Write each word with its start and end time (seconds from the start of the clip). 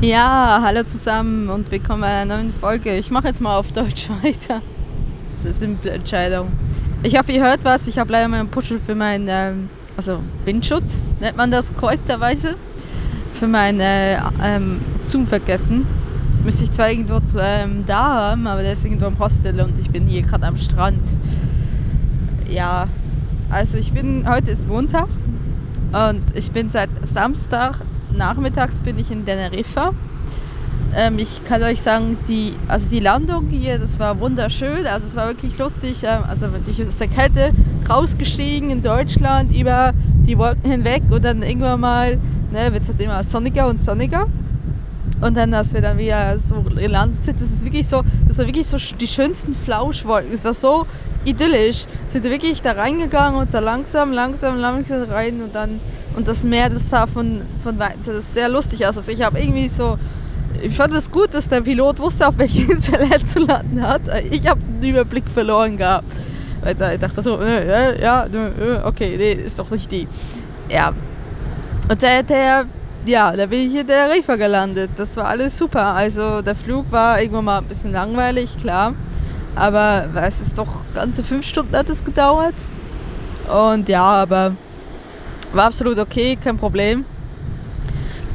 Ja, 0.00 0.60
hallo 0.62 0.84
zusammen 0.84 1.48
und 1.50 1.72
willkommen 1.72 2.02
bei 2.02 2.06
einer 2.06 2.36
neuen 2.36 2.54
Folge. 2.54 2.96
Ich 2.96 3.10
mache 3.10 3.26
jetzt 3.26 3.40
mal 3.40 3.56
auf 3.56 3.72
Deutsch 3.72 4.08
weiter. 4.22 4.62
Das 5.32 5.40
ist 5.40 5.46
eine 5.46 5.54
simple 5.54 5.90
Entscheidung. 5.90 6.52
Ich 7.02 7.18
hoffe, 7.18 7.32
ihr 7.32 7.42
hört 7.42 7.64
was. 7.64 7.88
Ich 7.88 7.98
habe 7.98 8.12
leider 8.12 8.28
meinen 8.28 8.48
Puschel 8.48 8.78
für 8.78 8.94
meinen, 8.94 9.26
ähm, 9.28 9.68
also 9.96 10.20
Windschutz, 10.44 11.10
nennt 11.18 11.36
man 11.36 11.50
das 11.50 11.74
korrekterweise, 11.74 12.54
für 13.32 13.48
meinen 13.48 13.80
äh, 13.80 14.18
ähm, 14.40 14.80
Zoom 15.04 15.26
vergessen. 15.26 15.84
Müsste 16.44 16.62
ich 16.62 16.70
zwar 16.70 16.90
irgendwo 16.90 17.18
zu, 17.18 17.40
ähm, 17.42 17.82
da 17.84 18.30
haben, 18.30 18.46
aber 18.46 18.62
der 18.62 18.74
ist 18.74 18.84
irgendwo 18.84 19.06
im 19.06 19.18
Hostel 19.18 19.60
und 19.60 19.76
ich 19.80 19.90
bin 19.90 20.06
hier 20.06 20.22
gerade 20.22 20.46
am 20.46 20.56
Strand. 20.56 21.08
Ja, 22.48 22.86
also 23.50 23.76
ich 23.78 23.90
bin, 23.90 24.28
heute 24.30 24.52
ist 24.52 24.68
Montag 24.68 25.08
und 25.92 26.22
ich 26.36 26.52
bin 26.52 26.70
seit 26.70 26.90
Samstag 27.04 27.80
nachmittags 28.18 28.82
bin 28.82 28.98
ich 28.98 29.10
in 29.10 29.24
Teneriffa. 29.24 29.92
Ähm, 30.94 31.18
ich 31.18 31.42
kann 31.44 31.62
euch 31.62 31.80
sagen, 31.80 32.16
die, 32.28 32.52
also 32.66 32.88
die 32.88 33.00
Landung 33.00 33.48
hier, 33.48 33.78
das 33.78 33.98
war 33.98 34.18
wunderschön. 34.20 34.86
Also 34.86 35.06
es 35.06 35.16
war 35.16 35.28
wirklich 35.28 35.56
lustig. 35.58 36.02
Ähm, 36.02 36.22
also 36.28 36.46
ich 36.66 36.86
aus 36.86 36.98
der 36.98 37.08
Kette 37.08 37.52
rausgestiegen 37.88 38.70
in 38.70 38.82
Deutschland 38.82 39.54
über 39.56 39.92
die 40.26 40.36
Wolken 40.36 40.70
hinweg 40.70 41.02
und 41.10 41.24
dann 41.24 41.42
irgendwann 41.42 41.80
mal 41.80 42.18
ne, 42.52 42.72
wird 42.72 42.82
es 42.82 42.88
halt 42.88 43.00
immer 43.00 43.22
sonniger 43.22 43.68
und 43.68 43.80
sonniger. 43.80 44.26
Und 45.20 45.36
dann, 45.36 45.50
dass 45.50 45.72
wir 45.74 45.80
dann 45.80 45.98
wieder 45.98 46.38
so 46.38 46.62
gelandet 46.62 47.24
sind, 47.24 47.40
das 47.40 47.50
ist 47.50 47.64
wirklich 47.64 47.88
so, 47.88 48.02
das 48.28 48.38
war 48.38 48.46
wirklich 48.46 48.66
so 48.66 48.76
die 49.00 49.06
schönsten 49.06 49.52
Flauschwolken. 49.52 50.32
Es 50.32 50.44
war 50.44 50.54
so 50.54 50.86
idyllisch. 51.24 51.86
Sind 52.08 52.24
wir 52.24 52.30
wirklich 52.30 52.62
da 52.62 52.72
reingegangen 52.72 53.40
und 53.40 53.50
so 53.50 53.58
langsam, 53.58 54.12
langsam, 54.12 54.58
langsam 54.58 55.02
rein 55.10 55.42
und 55.42 55.54
dann 55.54 55.80
und 56.18 56.26
das 56.26 56.42
Meer, 56.42 56.68
das 56.68 56.90
sah 56.90 57.06
von, 57.06 57.42
von 57.62 57.78
weitem 57.78 58.00
das 58.04 58.34
sehr 58.34 58.48
lustig 58.48 58.84
aus. 58.84 58.96
Also 58.96 59.12
ich 59.12 59.22
habe 59.22 59.38
irgendwie 59.38 59.68
so, 59.68 59.96
ich 60.60 60.74
fand 60.74 60.92
es 60.92 61.08
gut, 61.08 61.32
dass 61.32 61.46
der 61.46 61.60
Pilot 61.60 62.00
wusste, 62.00 62.26
auf 62.26 62.36
welche 62.38 62.62
Insel 62.72 62.96
er 63.08 63.24
zu 63.24 63.38
landen 63.38 63.80
hat. 63.80 64.00
Ich 64.28 64.44
habe 64.48 64.60
den 64.82 64.90
Überblick 64.90 65.22
verloren 65.32 65.76
gehabt. 65.76 66.10
Ich 66.66 66.76
dachte 66.76 67.22
so, 67.22 67.40
äh, 67.40 68.02
ja, 68.02 68.24
äh, 68.24 68.84
okay, 68.84 69.14
nee, 69.16 69.32
ist 69.34 69.60
doch 69.60 69.70
nicht 69.70 69.92
die. 69.92 70.08
Ja. 70.68 70.92
Und 71.88 72.02
der, 72.02 72.24
der 72.24 72.66
ja, 73.06 73.30
da 73.30 73.46
bin 73.46 73.68
ich 73.68 73.76
in 73.76 73.86
der 73.86 74.10
Rifa 74.10 74.34
gelandet. 74.34 74.90
Das 74.96 75.16
war 75.16 75.26
alles 75.26 75.56
super. 75.56 75.94
Also 75.94 76.42
der 76.42 76.56
Flug 76.56 76.90
war 76.90 77.22
irgendwann 77.22 77.44
mal 77.44 77.58
ein 77.58 77.64
bisschen 77.64 77.92
langweilig, 77.92 78.60
klar. 78.60 78.92
Aber 79.54 80.04
es 80.16 80.40
ist 80.40 80.58
doch 80.58 80.66
ganze 80.96 81.22
fünf 81.22 81.46
Stunden 81.46 81.76
hat 81.76 81.88
es 81.88 82.04
gedauert. 82.04 82.56
Und 83.48 83.88
ja, 83.88 84.02
aber 84.02 84.52
war 85.52 85.66
absolut 85.66 85.98
okay, 85.98 86.36
kein 86.36 86.58
Problem. 86.58 87.04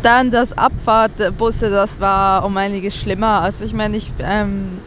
Dann 0.02 0.32
das 0.32 0.58
Abfahrtbusse, 0.58 1.70
das 1.70 2.00
war 2.00 2.46
um 2.46 2.58
einiges 2.58 2.96
schlimmer. 2.96 3.42
Also 3.42 3.64
ich 3.64 3.74
meine, 3.74 3.96
ich 3.98 4.12
ähm, 4.20 4.80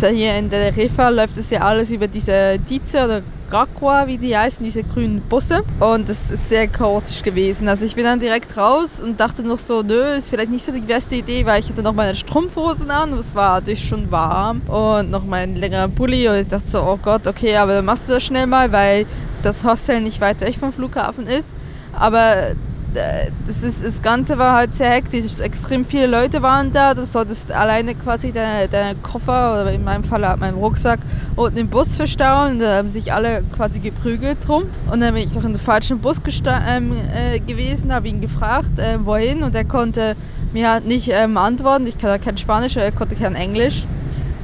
ja 0.00 0.08
hier 0.08 0.36
in 0.36 0.50
der 0.50 0.76
Rifa 0.76 1.08
läuft 1.08 1.36
es 1.36 1.50
ja 1.50 1.60
alles 1.60 1.90
über 1.90 2.08
diese 2.08 2.58
Dize 2.58 3.04
oder 3.04 3.22
Gakwa, 3.50 4.06
wie 4.06 4.18
die 4.18 4.36
heißen, 4.36 4.64
diese 4.64 4.82
grünen 4.82 5.20
Busse. 5.20 5.62
Und 5.78 6.08
das 6.08 6.30
ist 6.30 6.48
sehr 6.48 6.66
chaotisch 6.66 7.22
gewesen. 7.22 7.68
Also 7.68 7.84
ich 7.84 7.94
bin 7.94 8.04
dann 8.04 8.18
direkt 8.18 8.56
raus 8.56 9.00
und 9.00 9.20
dachte 9.20 9.42
noch 9.42 9.58
so, 9.58 9.82
nö, 9.82 10.16
ist 10.16 10.30
vielleicht 10.30 10.50
nicht 10.50 10.64
so 10.64 10.72
die 10.72 10.80
beste 10.80 11.14
Idee, 11.16 11.46
weil 11.46 11.60
ich 11.60 11.68
hatte 11.68 11.82
noch 11.82 11.92
meine 11.92 12.16
Strumpfhosen 12.16 12.90
an 12.90 13.12
es 13.12 13.34
war 13.34 13.60
natürlich 13.60 13.86
schon 13.86 14.10
warm 14.10 14.62
und 14.66 15.10
noch 15.10 15.24
meinen 15.24 15.56
längeren 15.56 15.94
Pulli 15.94 16.28
und 16.28 16.34
ich 16.34 16.48
dachte 16.48 16.66
so, 16.66 16.80
oh 16.82 16.98
Gott, 17.00 17.26
okay, 17.26 17.56
aber 17.56 17.74
dann 17.74 17.84
machst 17.84 18.08
du 18.08 18.14
das 18.14 18.24
schnell 18.24 18.46
mal, 18.46 18.72
weil 18.72 19.06
das 19.42 19.62
Hostel 19.62 20.00
nicht 20.00 20.20
weit 20.20 20.40
weg 20.40 20.56
vom 20.58 20.72
Flughafen 20.72 21.26
ist. 21.26 21.54
Aber 21.98 22.50
äh, 22.94 23.30
das, 23.46 23.62
ist, 23.62 23.84
das 23.84 24.02
Ganze 24.02 24.38
war 24.38 24.54
halt 24.54 24.76
sehr 24.76 24.90
hektisch. 24.90 25.40
Extrem 25.40 25.84
viele 25.84 26.06
Leute 26.06 26.42
waren 26.42 26.72
da. 26.72 26.94
Du 26.94 27.04
solltest 27.04 27.50
alleine 27.52 27.94
quasi 27.94 28.32
deinen 28.32 28.70
deine 28.70 28.94
Koffer 28.96 29.62
oder 29.62 29.72
in 29.72 29.84
meinem 29.84 30.04
Fall 30.04 30.20
meinen 30.38 30.56
Rucksack 30.56 31.00
unten 31.36 31.58
im 31.58 31.68
Bus 31.68 31.96
verstauen. 31.96 32.58
Da 32.58 32.76
haben 32.76 32.90
sich 32.90 33.12
alle 33.12 33.42
quasi 33.54 33.80
geprügelt 33.80 34.38
drum. 34.46 34.64
Und 34.90 35.00
dann 35.00 35.14
bin 35.14 35.24
ich 35.24 35.32
doch 35.32 35.44
in 35.44 35.52
den 35.52 35.60
falschen 35.60 35.98
Bus 35.98 36.20
ähm, 36.68 36.92
äh, 36.92 37.40
gewesen, 37.40 37.92
habe 37.92 38.08
ihn 38.08 38.20
gefragt, 38.20 38.78
äh, 38.78 39.04
wohin. 39.04 39.42
Und 39.42 39.54
er 39.54 39.64
konnte 39.64 40.16
mir 40.52 40.70
halt 40.70 40.86
nicht 40.86 41.10
ähm, 41.12 41.36
antworten. 41.36 41.86
Ich 41.86 41.98
kann 41.98 42.10
ja 42.10 42.18
kein 42.18 42.38
Spanisch, 42.38 42.76
er 42.76 42.92
konnte 42.92 43.16
kein 43.16 43.34
Englisch. 43.34 43.84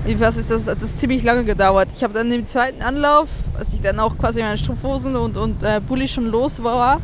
Jedenfalls 0.06 0.38
ist 0.38 0.50
das, 0.50 0.64
das 0.64 0.96
ziemlich 0.96 1.22
lange 1.22 1.44
gedauert. 1.44 1.88
Ich 1.94 2.02
habe 2.02 2.14
dann 2.14 2.32
im 2.32 2.46
zweiten 2.46 2.82
Anlauf, 2.82 3.28
als 3.58 3.72
ich 3.74 3.80
dann 3.82 4.00
auch 4.00 4.16
quasi 4.16 4.40
meine 4.40 4.56
Strumpfhosen 4.56 5.14
und, 5.14 5.36
und 5.36 5.62
äh, 5.62 5.80
Bulli 5.86 6.08
schon 6.08 6.26
los 6.26 6.62
war, 6.62 7.00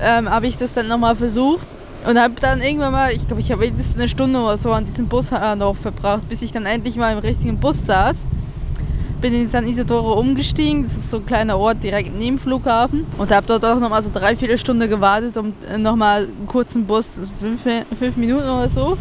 ähm, 0.00 0.28
habe 0.30 0.46
ich 0.46 0.56
das 0.56 0.72
dann 0.72 0.88
nochmal 0.88 1.16
versucht 1.16 1.66
und 2.06 2.18
habe 2.18 2.34
dann 2.40 2.60
irgendwann 2.60 2.92
mal, 2.92 3.12
ich 3.12 3.26
glaube, 3.26 3.40
ich 3.40 3.50
habe 3.50 3.66
mindestens 3.66 3.96
eine 3.96 4.08
Stunde 4.08 4.38
oder 4.38 4.56
so 4.56 4.72
an 4.72 4.84
diesem 4.84 5.08
Bus 5.08 5.32
äh, 5.32 5.56
noch 5.56 5.76
verbracht, 5.76 6.28
bis 6.28 6.42
ich 6.42 6.52
dann 6.52 6.66
endlich 6.66 6.96
mal 6.96 7.12
im 7.12 7.18
richtigen 7.18 7.58
Bus 7.58 7.84
saß. 7.84 8.26
Bin 9.20 9.34
in 9.34 9.48
San 9.48 9.66
Isidoro 9.66 10.12
umgestiegen, 10.12 10.84
das 10.84 10.92
ist 10.92 11.10
so 11.10 11.16
ein 11.16 11.26
kleiner 11.26 11.58
Ort 11.58 11.82
direkt 11.82 12.16
neben 12.16 12.36
dem 12.36 12.38
Flughafen 12.38 13.04
und 13.18 13.32
habe 13.32 13.46
dort 13.48 13.64
auch 13.64 13.80
nochmal 13.80 14.00
so 14.02 14.10
drei, 14.12 14.36
vier 14.36 14.56
Stunden 14.56 14.88
gewartet, 14.88 15.36
um 15.36 15.52
äh, 15.72 15.76
nochmal 15.76 16.22
einen 16.22 16.46
kurzen 16.46 16.86
Bus, 16.86 17.20
fünf, 17.40 17.60
fünf 17.98 18.16
Minuten 18.16 18.48
oder 18.48 18.68
so, 18.68 18.96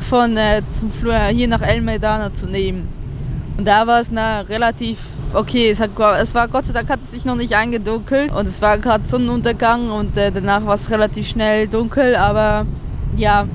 von 0.00 0.36
äh, 0.36 0.60
zum 0.70 0.92
Flur 0.92 1.14
hier 1.28 1.48
nach 1.48 1.62
El 1.62 1.80
Meidana 1.80 2.34
zu 2.34 2.46
nehmen. 2.46 2.88
Und 3.56 3.66
da 3.66 3.86
war 3.86 4.00
es 4.00 4.10
eine 4.10 4.46
relativ 4.48 4.98
okay, 5.34 5.70
es, 5.70 5.80
hat, 5.80 5.90
es 6.20 6.34
war 6.34 6.48
Gott 6.48 6.66
sei 6.66 6.72
Dank 6.72 6.88
hat 6.88 7.00
es 7.02 7.12
sich 7.12 7.24
noch 7.24 7.36
nicht 7.36 7.54
eingedunkelt 7.54 8.32
und 8.32 8.46
es 8.46 8.60
war 8.60 8.78
gerade 8.78 9.06
Sonnenuntergang 9.06 9.90
und 9.90 10.16
äh, 10.16 10.30
danach 10.30 10.64
war 10.66 10.74
es 10.74 10.90
relativ 10.90 11.28
schnell 11.28 11.68
dunkel, 11.68 12.16
aber 12.16 12.66
ja, 13.16 13.46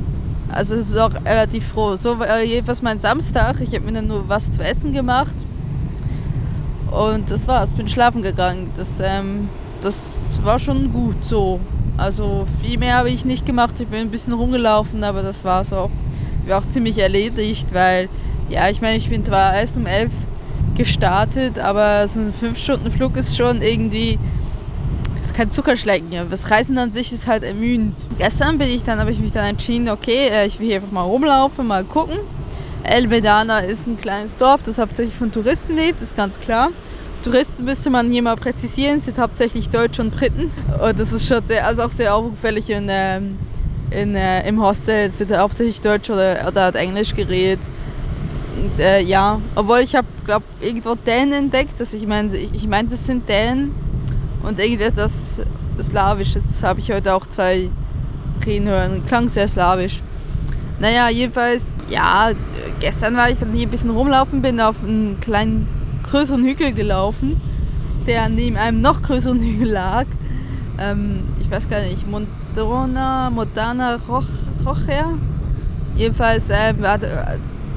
also 0.49 0.83
doch 0.93 1.13
relativ 1.25 1.67
froh. 1.67 1.95
So 1.95 2.19
war 2.19 2.39
äh, 2.39 2.43
jedenfalls 2.43 2.81
mein 2.81 2.99
Samstag. 2.99 3.59
Ich 3.61 3.73
habe 3.73 3.81
mir 3.81 3.93
dann 3.93 4.07
nur 4.07 4.27
was 4.27 4.51
zu 4.51 4.63
essen 4.63 4.93
gemacht 4.93 5.35
und 6.91 7.29
das 7.29 7.47
war's. 7.47 7.73
Bin 7.73 7.87
schlafen 7.87 8.21
gegangen. 8.21 8.71
Das, 8.75 8.99
ähm, 8.99 9.49
das 9.81 10.39
war 10.43 10.59
schon 10.59 10.91
gut 10.91 11.23
so. 11.23 11.59
Also 11.97 12.47
viel 12.63 12.77
mehr 12.77 12.95
habe 12.95 13.09
ich 13.09 13.25
nicht 13.25 13.45
gemacht. 13.45 13.79
Ich 13.79 13.87
bin 13.87 14.01
ein 14.01 14.11
bisschen 14.11 14.33
rumgelaufen, 14.33 15.03
aber 15.03 15.21
das 15.23 15.43
war 15.43 15.63
so. 15.63 15.89
Ich 16.43 16.51
war 16.51 16.59
auch 16.59 16.69
ziemlich 16.69 16.97
erledigt, 16.97 17.73
weil 17.73 18.07
ja, 18.49 18.69
ich 18.69 18.81
meine, 18.81 18.97
ich 18.97 19.09
bin 19.09 19.25
zwar 19.25 19.55
erst 19.55 19.75
um 19.77 19.85
elf 19.85 20.11
gestartet, 20.77 21.59
aber 21.59 22.07
so 22.07 22.19
ein 22.21 22.33
5-Stunden-Flug 22.33 23.17
ist 23.17 23.35
schon 23.35 23.61
irgendwie 23.61 24.17
kein 25.37 25.51
Zuckerschlecken. 25.51 26.09
Das 26.31 26.49
Reisen 26.49 26.79
an 26.79 26.91
sich 26.91 27.13
ist 27.13 27.27
halt 27.27 27.43
ermüdend. 27.43 27.95
Gestern 28.17 28.57
bin 28.57 28.69
ich 28.69 28.83
dann, 28.83 28.99
habe 28.99 29.11
ich 29.11 29.19
mich 29.19 29.31
dann 29.31 29.45
entschieden, 29.45 29.87
okay, 29.87 30.29
äh, 30.29 30.47
ich 30.47 30.59
will 30.59 30.65
hier 30.65 30.77
einfach 30.77 30.91
mal 30.91 31.03
rumlaufen, 31.03 31.67
mal 31.67 31.83
gucken. 31.83 32.17
El 32.83 33.07
Bedana 33.07 33.59
ist 33.59 33.85
ein 33.85 33.97
kleines 33.97 34.35
Dorf, 34.37 34.63
das 34.63 34.79
hauptsächlich 34.79 35.15
von 35.15 35.31
Touristen 35.31 35.75
lebt, 35.75 36.01
ist 36.01 36.17
ganz 36.17 36.39
klar. 36.39 36.69
Touristen 37.23 37.65
müsste 37.65 37.91
man 37.91 38.09
hier 38.11 38.23
mal 38.23 38.35
präzisieren, 38.35 39.01
sind 39.01 39.19
hauptsächlich 39.19 39.69
Deutsche 39.69 40.01
und 40.01 40.15
Briten. 40.15 40.49
Und 40.83 40.99
das 40.99 41.11
ist 41.11 41.27
schon 41.27 41.45
sehr, 41.45 41.67
also 41.67 41.83
auch 41.83 41.91
sehr 41.91 42.15
auffällig 42.15 42.71
in, 42.71 42.87
ähm, 42.89 43.37
in, 43.91 44.15
äh, 44.15 44.47
im 44.47 44.59
Hostel 44.59 45.09
sind 45.11 45.37
hauptsächlich 45.37 45.81
Deutsch 45.81 46.09
oder, 46.09 46.47
oder 46.47 46.65
hat 46.65 46.75
Englisch 46.75 47.13
geredet. 47.13 47.59
Äh, 48.79 49.03
ja, 49.03 49.39
obwohl 49.55 49.79
ich 49.79 49.95
habe, 49.95 50.07
glaube 50.25 50.45
irgendwo 50.61 50.95
Dänen 50.95 51.33
entdeckt. 51.33 51.79
Also 51.79 51.97
ich 51.97 52.07
meine, 52.07 52.35
ich, 52.35 52.53
ich 52.53 52.67
meine, 52.67 52.89
das 52.89 53.05
sind 53.05 53.27
Dänen 53.27 53.73
und 54.43 54.59
irgendetwas 54.59 55.41
Slawisches 55.81 56.63
habe 56.63 56.79
ich 56.79 56.91
heute 56.91 57.13
auch 57.13 57.27
zwei 57.27 57.69
reden 58.45 58.67
hören. 58.67 59.05
Klang 59.05 59.27
sehr 59.29 59.47
slawisch. 59.47 60.01
Naja, 60.79 61.09
jedenfalls, 61.09 61.67
ja, 61.89 62.31
gestern 62.79 63.15
war 63.15 63.29
ich 63.29 63.39
dann 63.39 63.51
hier 63.51 63.67
ein 63.67 63.71
bisschen 63.71 63.89
rumlaufen, 63.89 64.41
bin 64.41 64.61
auf 64.61 64.75
einen 64.83 65.19
kleinen, 65.19 65.67
größeren 66.09 66.43
Hügel 66.43 66.71
gelaufen, 66.71 67.41
der 68.05 68.29
neben 68.29 68.57
einem 68.57 68.81
noch 68.81 69.01
größeren 69.01 69.39
Hügel 69.39 69.71
lag. 69.71 70.05
Ähm, 70.79 71.23
ich 71.41 71.49
weiß 71.49 71.67
gar 71.67 71.81
nicht, 71.81 72.05
Montana 72.09 73.29
Roch, 74.07 74.23
Rocher. 74.65 75.13
Jedenfalls 75.95 76.49
äh, 76.49 76.73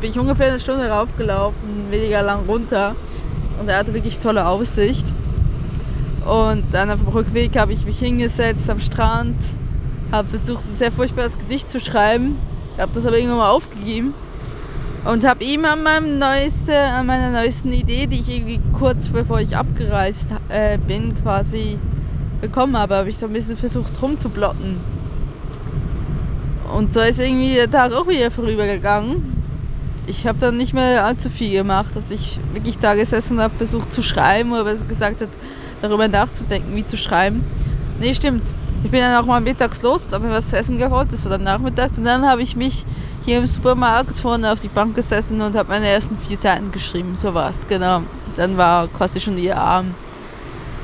bin 0.01 0.11
ich 0.11 0.19
ungefähr 0.19 0.49
eine 0.49 0.61
Stunde 0.61 0.89
raufgelaufen, 0.89 1.91
weniger 1.91 2.23
lang 2.23 2.47
runter. 2.47 2.97
Und 3.61 3.69
er 3.69 3.79
hatte 3.79 3.93
wirklich 3.93 4.19
tolle 4.19 4.47
Aussicht. 4.47 5.05
Und 6.25 6.65
dann 6.73 6.91
auf 6.91 7.01
dem 7.01 7.09
Rückweg 7.09 7.59
habe 7.59 7.73
ich 7.73 7.85
mich 7.85 7.99
hingesetzt 7.99 8.69
am 8.71 8.81
Strand, 8.81 9.37
habe 10.13 10.29
versucht, 10.29 10.65
ein 10.71 10.77
sehr 10.77 10.93
furchtbares 10.93 11.39
Gedicht 11.39 11.71
zu 11.71 11.81
schreiben, 11.81 12.37
habe 12.79 12.93
das 12.95 13.07
aber 13.07 13.17
irgendwann 13.17 13.39
mal 13.39 13.51
aufgegeben 13.51 14.15
und 15.05 15.27
habe 15.27 15.43
ihm 15.45 15.65
an, 15.65 15.83
meinem 15.83 16.19
neueste, 16.19 16.79
an 16.79 17.07
meiner 17.07 17.31
neuesten 17.31 17.73
Idee, 17.73 18.07
die 18.07 18.21
ich 18.21 18.29
irgendwie 18.29 18.61
kurz 18.79 19.09
bevor 19.09 19.41
ich 19.41 19.57
abgereist 19.57 20.29
äh, 20.51 20.77
bin, 20.77 21.15
quasi 21.23 21.79
bekommen 22.41 22.77
habe, 22.77 22.97
habe 22.97 23.09
ich 23.09 23.19
so 23.19 23.27
ein 23.27 23.33
bisschen 23.33 23.57
versucht 23.57 24.01
rumzublotten. 24.01 24.77
Und 26.77 26.93
so 26.93 27.01
ist 27.01 27.19
irgendwie 27.19 27.55
der 27.55 27.71
Tag 27.71 27.93
auch 27.93 28.07
wieder 28.07 28.31
vorübergegangen 28.31 29.40
ich 30.11 30.27
habe 30.27 30.39
dann 30.39 30.57
nicht 30.57 30.75
mehr 30.75 31.05
allzu 31.05 31.31
viel 31.31 31.53
gemacht, 31.53 31.95
dass 31.95 32.11
ich 32.11 32.39
wirklich 32.53 32.79
da 32.79 32.95
gesessen 32.95 33.41
habe, 33.41 33.55
versucht 33.55 33.95
zu 33.95 34.03
schreiben 34.03 34.53
oder 34.53 34.67
was 34.67 34.87
gesagt 34.87 35.23
hat, 35.23 35.29
darüber 35.81 36.09
nachzudenken, 36.09 36.75
wie 36.75 36.85
zu 36.85 36.97
schreiben. 36.97 37.45
Nee, 38.01 38.13
stimmt. 38.13 38.43
Ich 38.83 38.91
bin 38.91 39.01
dann 39.01 39.23
auch 39.23 39.27
mal 39.27 39.41
mittags 39.41 39.83
los, 39.83 40.09
habe 40.11 40.27
mir 40.27 40.33
was 40.33 40.49
zu 40.49 40.57
essen 40.57 40.79
geholt, 40.79 41.13
das 41.13 41.25
war 41.25 41.33
dann 41.33 41.45
nachmittags 41.45 41.99
und 41.99 42.05
dann 42.05 42.27
habe 42.27 42.43
ich 42.43 42.57
mich 42.57 42.85
hier 43.25 43.39
im 43.39 43.47
Supermarkt 43.47 44.19
vorne 44.19 44.51
auf 44.51 44.61
die 44.61 44.69
Bank 44.69 44.95
gesessen 44.95 45.41
und 45.41 45.55
habe 45.55 45.69
meine 45.69 45.87
ersten 45.87 46.17
vier 46.17 46.37
Seiten 46.37 46.73
geschrieben. 46.73 47.17
So 47.17 47.35
was, 47.35 47.69
genau. 47.69 48.03
Dann 48.37 48.57
war 48.57 48.89
quasi 48.89 49.21
schon 49.21 49.39
ihr 49.39 49.59
Abend. 49.59 49.95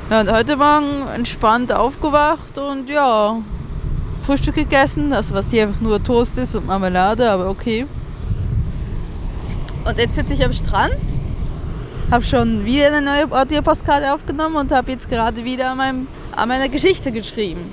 Ja, 0.09 0.21
und 0.21 0.31
heute 0.31 0.55
Morgen 0.55 1.07
entspannt 1.15 1.73
aufgewacht 1.73 2.57
und 2.57 2.89
ja, 2.89 3.37
Frühstück 4.25 4.55
gegessen. 4.55 5.11
Also 5.11 5.33
was 5.33 5.49
hier 5.49 5.63
einfach 5.63 5.81
nur 5.81 6.01
Toast 6.01 6.37
ist 6.37 6.55
und 6.55 6.67
Marmelade, 6.67 7.29
aber 7.29 7.49
okay. 7.49 7.87
Und 9.87 9.97
jetzt 9.97 10.15
sitze 10.15 10.33
ich 10.33 10.43
am 10.43 10.51
Strand, 10.51 10.97
habe 12.11 12.21
schon 12.21 12.65
wieder 12.65 12.87
eine 12.87 13.01
neue 13.01 13.31
Audio-Postkarte 13.31 14.13
aufgenommen 14.13 14.57
und 14.57 14.71
habe 14.73 14.91
jetzt 14.91 15.07
gerade 15.07 15.45
wieder 15.45 15.71
an, 15.71 15.77
meinem, 15.77 16.07
an 16.35 16.49
meiner 16.49 16.67
Geschichte 16.67 17.09
geschrieben. 17.13 17.71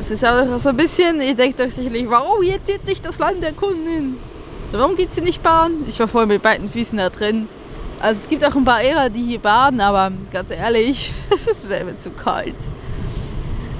Es 0.00 0.10
ist 0.10 0.26
auch 0.26 0.58
so 0.58 0.70
ein 0.70 0.76
bisschen, 0.76 1.20
ihr 1.20 1.36
denkt 1.36 1.60
euch 1.60 1.74
sicherlich, 1.74 2.10
warum 2.10 2.42
jetzt 2.42 2.68
jetzt 2.68 2.88
nicht 2.88 3.04
das 3.04 3.20
Land 3.20 3.44
erkunden? 3.44 4.16
Warum 4.72 4.96
geht 4.96 5.14
sie 5.14 5.20
nicht 5.20 5.44
baden? 5.44 5.84
Ich 5.86 6.00
war 6.00 6.08
voll 6.08 6.26
mit 6.26 6.42
beiden 6.42 6.68
Füßen 6.68 6.98
da 6.98 7.08
drin. 7.08 7.48
Also 8.00 8.22
es 8.24 8.28
gibt 8.28 8.44
auch 8.44 8.56
ein 8.56 8.64
paar 8.64 8.82
Ära, 8.82 9.08
die 9.08 9.22
hier 9.22 9.38
baden, 9.38 9.80
aber 9.80 10.10
ganz 10.32 10.50
ehrlich, 10.50 11.12
es 11.32 11.46
ist 11.46 11.68
mir 11.68 11.96
zu 11.98 12.10
kalt. 12.10 12.56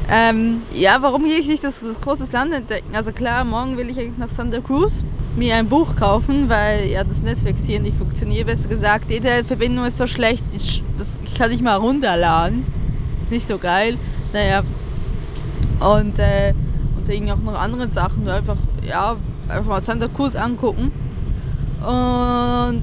Ähm, 0.08 0.62
ja, 0.72 0.98
warum 1.00 1.24
gehe 1.24 1.38
ich 1.38 1.48
nicht 1.48 1.64
das, 1.64 1.80
das 1.80 2.00
große 2.00 2.26
Land 2.30 2.54
entdecken? 2.54 2.94
Also 2.94 3.10
klar, 3.10 3.42
morgen 3.42 3.76
will 3.76 3.90
ich 3.90 3.98
eigentlich 3.98 4.16
nach 4.16 4.28
Santa 4.28 4.60
Cruz 4.60 5.04
mir 5.36 5.56
ein 5.56 5.68
Buch 5.68 5.96
kaufen, 5.96 6.48
weil 6.48 6.86
ja 6.88 7.04
das 7.04 7.22
Netflix 7.22 7.64
hier 7.64 7.80
nicht 7.80 7.96
funktioniert. 7.96 8.46
Besser 8.46 8.68
gesagt, 8.68 9.10
die 9.10 9.16
Internetverbindung 9.16 9.84
ist 9.84 9.98
so 9.98 10.06
schlecht, 10.06 10.44
ich, 10.54 10.82
das, 10.98 11.20
ich 11.24 11.34
kann 11.34 11.50
nicht 11.50 11.62
mal 11.62 11.76
runterladen. 11.76 12.64
Das 13.14 13.24
ist 13.24 13.32
nicht 13.32 13.46
so 13.46 13.58
geil. 13.58 13.96
Naja. 14.32 14.62
Und, 15.80 16.18
äh, 16.18 16.54
und 16.96 17.08
irgendwie 17.08 17.32
auch 17.32 17.38
noch 17.38 17.58
andere 17.58 17.90
Sachen. 17.90 18.28
Einfach, 18.28 18.56
ja, 18.88 19.16
einfach 19.48 19.66
mal 19.66 19.80
Santa 19.80 20.08
Cruz 20.08 20.34
angucken. 20.34 20.90
Und 21.80 22.82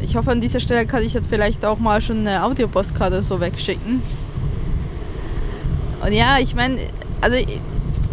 ich 0.00 0.16
hoffe, 0.16 0.30
an 0.30 0.40
dieser 0.40 0.60
Stelle 0.60 0.86
kann 0.86 1.02
ich 1.02 1.14
jetzt 1.14 1.28
vielleicht 1.28 1.64
auch 1.64 1.78
mal 1.78 2.00
schon 2.00 2.26
eine 2.26 2.44
Audiopostkarte 2.44 3.22
so 3.22 3.40
wegschicken. 3.40 4.00
Und 6.04 6.12
ja, 6.12 6.38
ich 6.38 6.54
meine, 6.54 6.78
also 7.20 7.36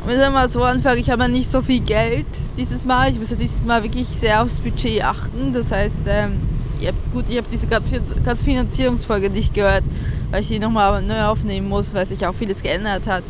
ich 0.07 0.19
will 0.19 0.29
mal 0.29 0.47
so 0.47 0.61
anfangen, 0.61 0.99
ich 0.99 1.09
habe 1.09 1.27
nicht 1.27 1.49
so 1.49 1.63
viel 1.63 1.79
Geld 1.79 2.27
dieses 2.57 2.85
Mal. 2.85 3.11
Ich 3.11 3.17
muss 3.17 3.31
ja 3.31 3.37
dieses 3.37 3.65
Mal 3.65 3.81
wirklich 3.81 4.07
sehr 4.07 4.43
aufs 4.43 4.59
Budget 4.59 5.03
achten. 5.03 5.51
Das 5.51 5.71
heißt, 5.71 6.03
ähm, 6.07 6.41
ich 6.79 6.87
hab, 6.87 6.95
gut, 7.11 7.25
ich 7.27 7.37
habe 7.37 7.47
diese 7.51 7.65
ganze 7.65 7.99
Finanzierungsfolge 8.43 9.31
nicht 9.31 9.53
gehört, 9.55 9.83
weil 10.29 10.41
ich 10.41 10.47
die 10.47 10.59
nochmal 10.59 11.01
neu 11.01 11.23
aufnehmen 11.23 11.69
muss, 11.69 11.95
weil 11.95 12.05
sich 12.05 12.25
auch 12.27 12.35
vieles 12.35 12.61
geändert 12.61 13.07
hat. 13.07 13.23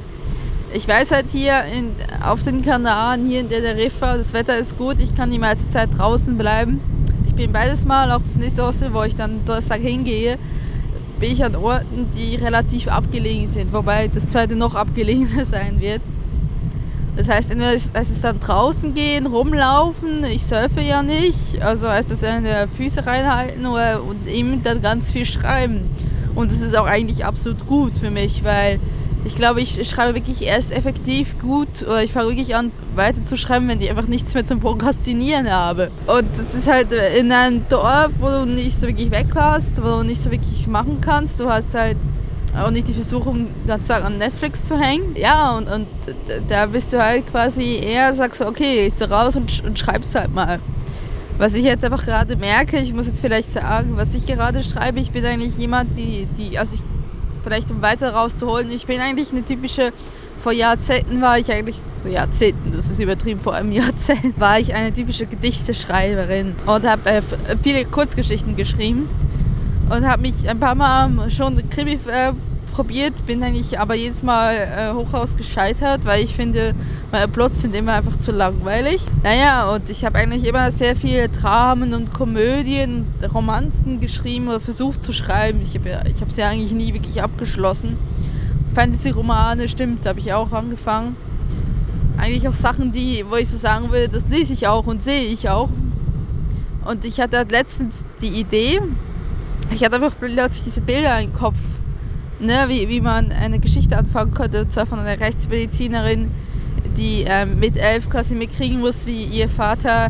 Ich 0.74 0.86
weiß 0.86 1.12
halt 1.12 1.28
hier 1.32 1.64
in, 1.64 1.92
auf 2.22 2.44
den 2.44 2.62
Kanaren, 2.62 3.26
hier 3.26 3.40
in 3.40 3.48
der 3.48 3.78
Riffa, 3.78 4.18
das 4.18 4.34
Wetter 4.34 4.58
ist 4.58 4.78
gut, 4.78 5.00
ich 5.00 5.16
kann 5.16 5.32
die 5.32 5.40
meiste 5.40 5.70
Zeit 5.70 5.90
draußen 5.98 6.38
bleiben. 6.38 6.82
Ich 7.26 7.36
bin 7.36 7.54
beides 7.54 7.86
Mal, 7.86 8.12
auch 8.12 8.22
das 8.22 8.36
nächste 8.36 8.66
Hostel, 8.66 8.94
wo 8.94 9.04
ich 9.04 9.16
dann 9.16 9.46
Donnerstag 9.46 9.80
hingehe, 9.80 10.38
bin 11.22 11.32
ich 11.32 11.46
an 11.46 11.56
Orten, 11.56 12.10
die 12.18 12.36
relativ 12.36 12.90
abgelegen 12.90 13.48
sind, 13.48 13.72
wobei 13.72 14.10
das 14.10 14.28
zweite 14.28 14.58
noch 14.58 14.76
abgelegener 14.76 15.46
sein 15.46 15.80
wird. 15.80 16.02
Das 17.16 17.30
heißt, 17.30 17.52
entweder 17.52 17.74
es 17.74 18.22
dann 18.22 18.40
draußen 18.40 18.94
gehen, 18.94 19.26
rumlaufen, 19.26 20.24
ich 20.26 20.44
surfe 20.44 20.82
ja 20.82 21.02
nicht, 21.02 21.62
also 21.62 21.88
heißt 21.88 22.12
es 22.12 22.24
entweder 22.24 22.68
Füße 22.68 23.06
reinhalten 23.06 23.66
oder, 23.66 24.04
und 24.04 24.28
eben 24.28 24.62
dann 24.64 24.82
ganz 24.82 25.12
viel 25.12 25.26
schreiben. 25.26 25.90
Und 26.36 26.52
das 26.52 26.60
ist 26.60 26.78
auch 26.78 26.86
eigentlich 26.86 27.26
absolut 27.26 27.66
gut 27.68 27.98
für 27.98 28.12
mich, 28.12 28.44
weil 28.44 28.80
ich 29.24 29.36
glaube, 29.36 29.60
ich 29.60 29.90
schreibe 29.90 30.14
wirklich 30.14 30.44
erst 30.44 30.72
effektiv 30.72 31.40
gut 31.40 31.82
oder 31.82 32.04
ich 32.04 32.12
fange 32.12 32.30
wirklich 32.30 32.56
an 32.56 32.72
weiter 32.96 33.24
zu 33.26 33.38
schreiben, 33.38 33.68
wenn 33.68 33.82
ich 33.82 33.90
einfach 33.90 34.08
nichts 34.08 34.36
mehr 34.36 34.46
zum 34.46 34.60
Prokrastinieren 34.60 35.50
habe. 35.50 35.90
Und 36.06 36.28
das 36.38 36.54
ist 36.54 36.68
halt 36.72 36.90
in 36.92 37.32
einem 37.32 37.68
Dorf, 37.70 38.12
wo 38.20 38.28
du 38.28 38.46
nicht 38.46 38.80
so 38.80 38.88
wirklich 38.88 39.10
weg 39.10 39.28
warst, 39.34 39.82
wo 39.82 39.98
du 39.98 40.04
nicht 40.04 40.22
so 40.22 40.30
wirklich 40.30 40.68
machen 40.68 41.00
kannst. 41.02 41.40
Du 41.40 41.50
hast 41.50 41.74
halt 41.74 41.98
auch 42.58 42.72
nicht 42.72 42.88
die 42.88 42.94
Versuchung, 42.94 43.48
ganz 43.68 43.88
Tag 43.88 44.04
an 44.04 44.18
Netflix 44.18 44.66
zu 44.66 44.80
hängen. 44.80 45.16
Ja, 45.16 45.52
und, 45.52 45.68
und 45.68 45.88
da 46.48 46.66
bist 46.66 46.94
du 46.94 47.04
halt 47.04 47.30
quasi 47.30 47.80
eher, 47.84 48.14
sagst 48.14 48.42
du, 48.42 48.48
okay, 48.48 48.84
gehst 48.84 49.02
du 49.02 49.10
raus 49.10 49.36
und, 49.36 49.64
und 49.66 49.78
schreibst 49.78 50.16
halt 50.16 50.34
mal. 50.34 50.60
Was 51.38 51.54
ich 51.54 51.66
jetzt 51.66 51.84
einfach 51.84 52.06
gerade 52.06 52.36
merke, 52.38 52.78
ich 52.78 52.94
muss 52.94 53.08
jetzt 53.08 53.20
vielleicht 53.20 53.52
sagen, 53.52 53.94
was 53.98 54.16
ich 54.16 54.26
gerade 54.26 54.64
schreibe, 54.64 55.00
ich 55.00 55.12
bin 55.12 55.26
eigentlich 55.26 55.58
jemand, 55.58 55.98
die, 55.98 56.28
die 56.38 56.58
also 56.58 56.76
ich 56.76 56.82
vielleicht 57.44 57.70
um 57.72 57.82
weiter 57.82 58.14
rauszuholen, 58.14 58.72
ich 58.72 58.86
bin 58.86 59.02
eigentlich 59.02 59.32
eine 59.32 59.44
typische, 59.44 59.92
vor 60.38 60.54
Jahrzehnten 60.54 61.22
war 61.22 61.38
ich 61.38 61.52
eigentlich, 61.52 61.78
vor 62.02 62.10
Jahrzehnten, 62.10 62.72
das 62.72 62.90
ist 62.90 63.00
übertrieben, 63.00 63.42
vor 63.42 63.54
einem 63.54 63.72
Jahrzehnt, 63.74 64.40
war 64.40 64.60
ich 64.60 64.74
eine 64.74 64.94
typische 64.94 65.26
Gedichteschreiberin 65.26 66.56
und 66.66 66.84
habe 66.86 67.10
äh, 67.10 67.22
viele 67.62 67.84
Kurzgeschichten 67.84 68.56
geschrieben 68.56 69.10
und 69.90 70.08
habe 70.08 70.22
mich 70.22 70.48
ein 70.48 70.60
paar 70.60 70.76
Mal 70.76 71.30
schon 71.32 71.62
Krimi 71.70 72.00
äh, 72.08 72.34
probiert, 72.74 73.26
bin 73.26 73.42
eigentlich 73.42 73.80
aber 73.80 73.96
jedes 73.96 74.22
Mal 74.22 74.54
äh, 74.54 74.94
hochaus 74.94 75.38
gescheitert, 75.38 76.04
weil 76.06 76.24
ich 76.24 76.36
finde, 76.36 76.76
meine 77.12 77.30
Plots 77.30 77.62
sind 77.62 77.74
immer 77.74 77.94
einfach 77.94 78.20
zu 78.20 78.32
langweilig. 78.32 79.02
Naja, 79.24 79.72
und 79.72 79.90
ich 79.90 80.04
habe 80.04 80.18
eigentlich 80.18 80.44
immer 80.46 80.72
sehr 80.72 80.96
viele 80.96 81.30
Dramen 81.30 81.94
und 81.94 82.14
Komödien, 82.14 83.06
Romanzen 83.34 84.02
geschrieben 84.02 84.50
oder 84.50 84.60
versucht 84.60 85.04
zu 85.04 85.14
schreiben. 85.14 85.62
Ich 85.62 85.76
habe 85.76 86.10
ich 86.10 86.34
sie 86.34 86.42
ja 86.42 86.50
eigentlich 86.50 86.74
nie 86.74 86.94
wirklich 86.94 87.24
abgeschlossen. 87.24 87.98
Fantasy-Romane, 88.74 89.70
stimmt, 89.70 90.06
habe 90.06 90.20
ich 90.20 90.34
auch 90.34 90.52
angefangen. 90.52 91.16
Eigentlich 92.18 92.48
auch 92.48 92.54
Sachen, 92.54 92.92
die, 92.92 93.24
wo 93.30 93.36
ich 93.36 93.50
so 93.50 93.58
sagen 93.58 93.92
will, 93.92 94.10
das 94.10 94.28
lese 94.28 94.52
ich 94.52 94.68
auch 94.68 94.86
und 94.86 95.02
sehe 95.02 95.24
ich 95.24 95.48
auch. 95.48 95.70
Und 96.84 97.06
ich 97.06 97.22
hatte 97.22 97.46
letztens 97.50 98.04
die 98.22 98.28
Idee, 98.28 98.82
ich 99.72 99.84
hatte 99.84 99.96
einfach 99.96 100.14
plötzlich 100.20 100.64
diese 100.64 100.82
Bilder 100.82 101.20
im 101.22 101.34
Kopf 101.34 101.58
ne, 102.40 102.66
wie, 102.68 102.88
wie 102.90 103.02
man 103.02 103.32
eine 103.32 103.60
Geschichte 103.60 103.98
anfangen 103.98 104.34
könnte, 104.34 104.62
und 104.62 104.74
zwar 104.74 104.86
von 104.86 105.00
einer 105.00 105.20
Rechtsmedizinerin, 105.20 106.32
die 106.98 107.26
ähm, 107.28 107.60
mit 107.60 107.78
elf 107.78 108.10
quasi 108.10 108.36
mitkriegen 108.36 108.80
muss, 108.80 109.06
wie 109.06 109.24
ihr 109.24 109.50
Vater 109.50 110.10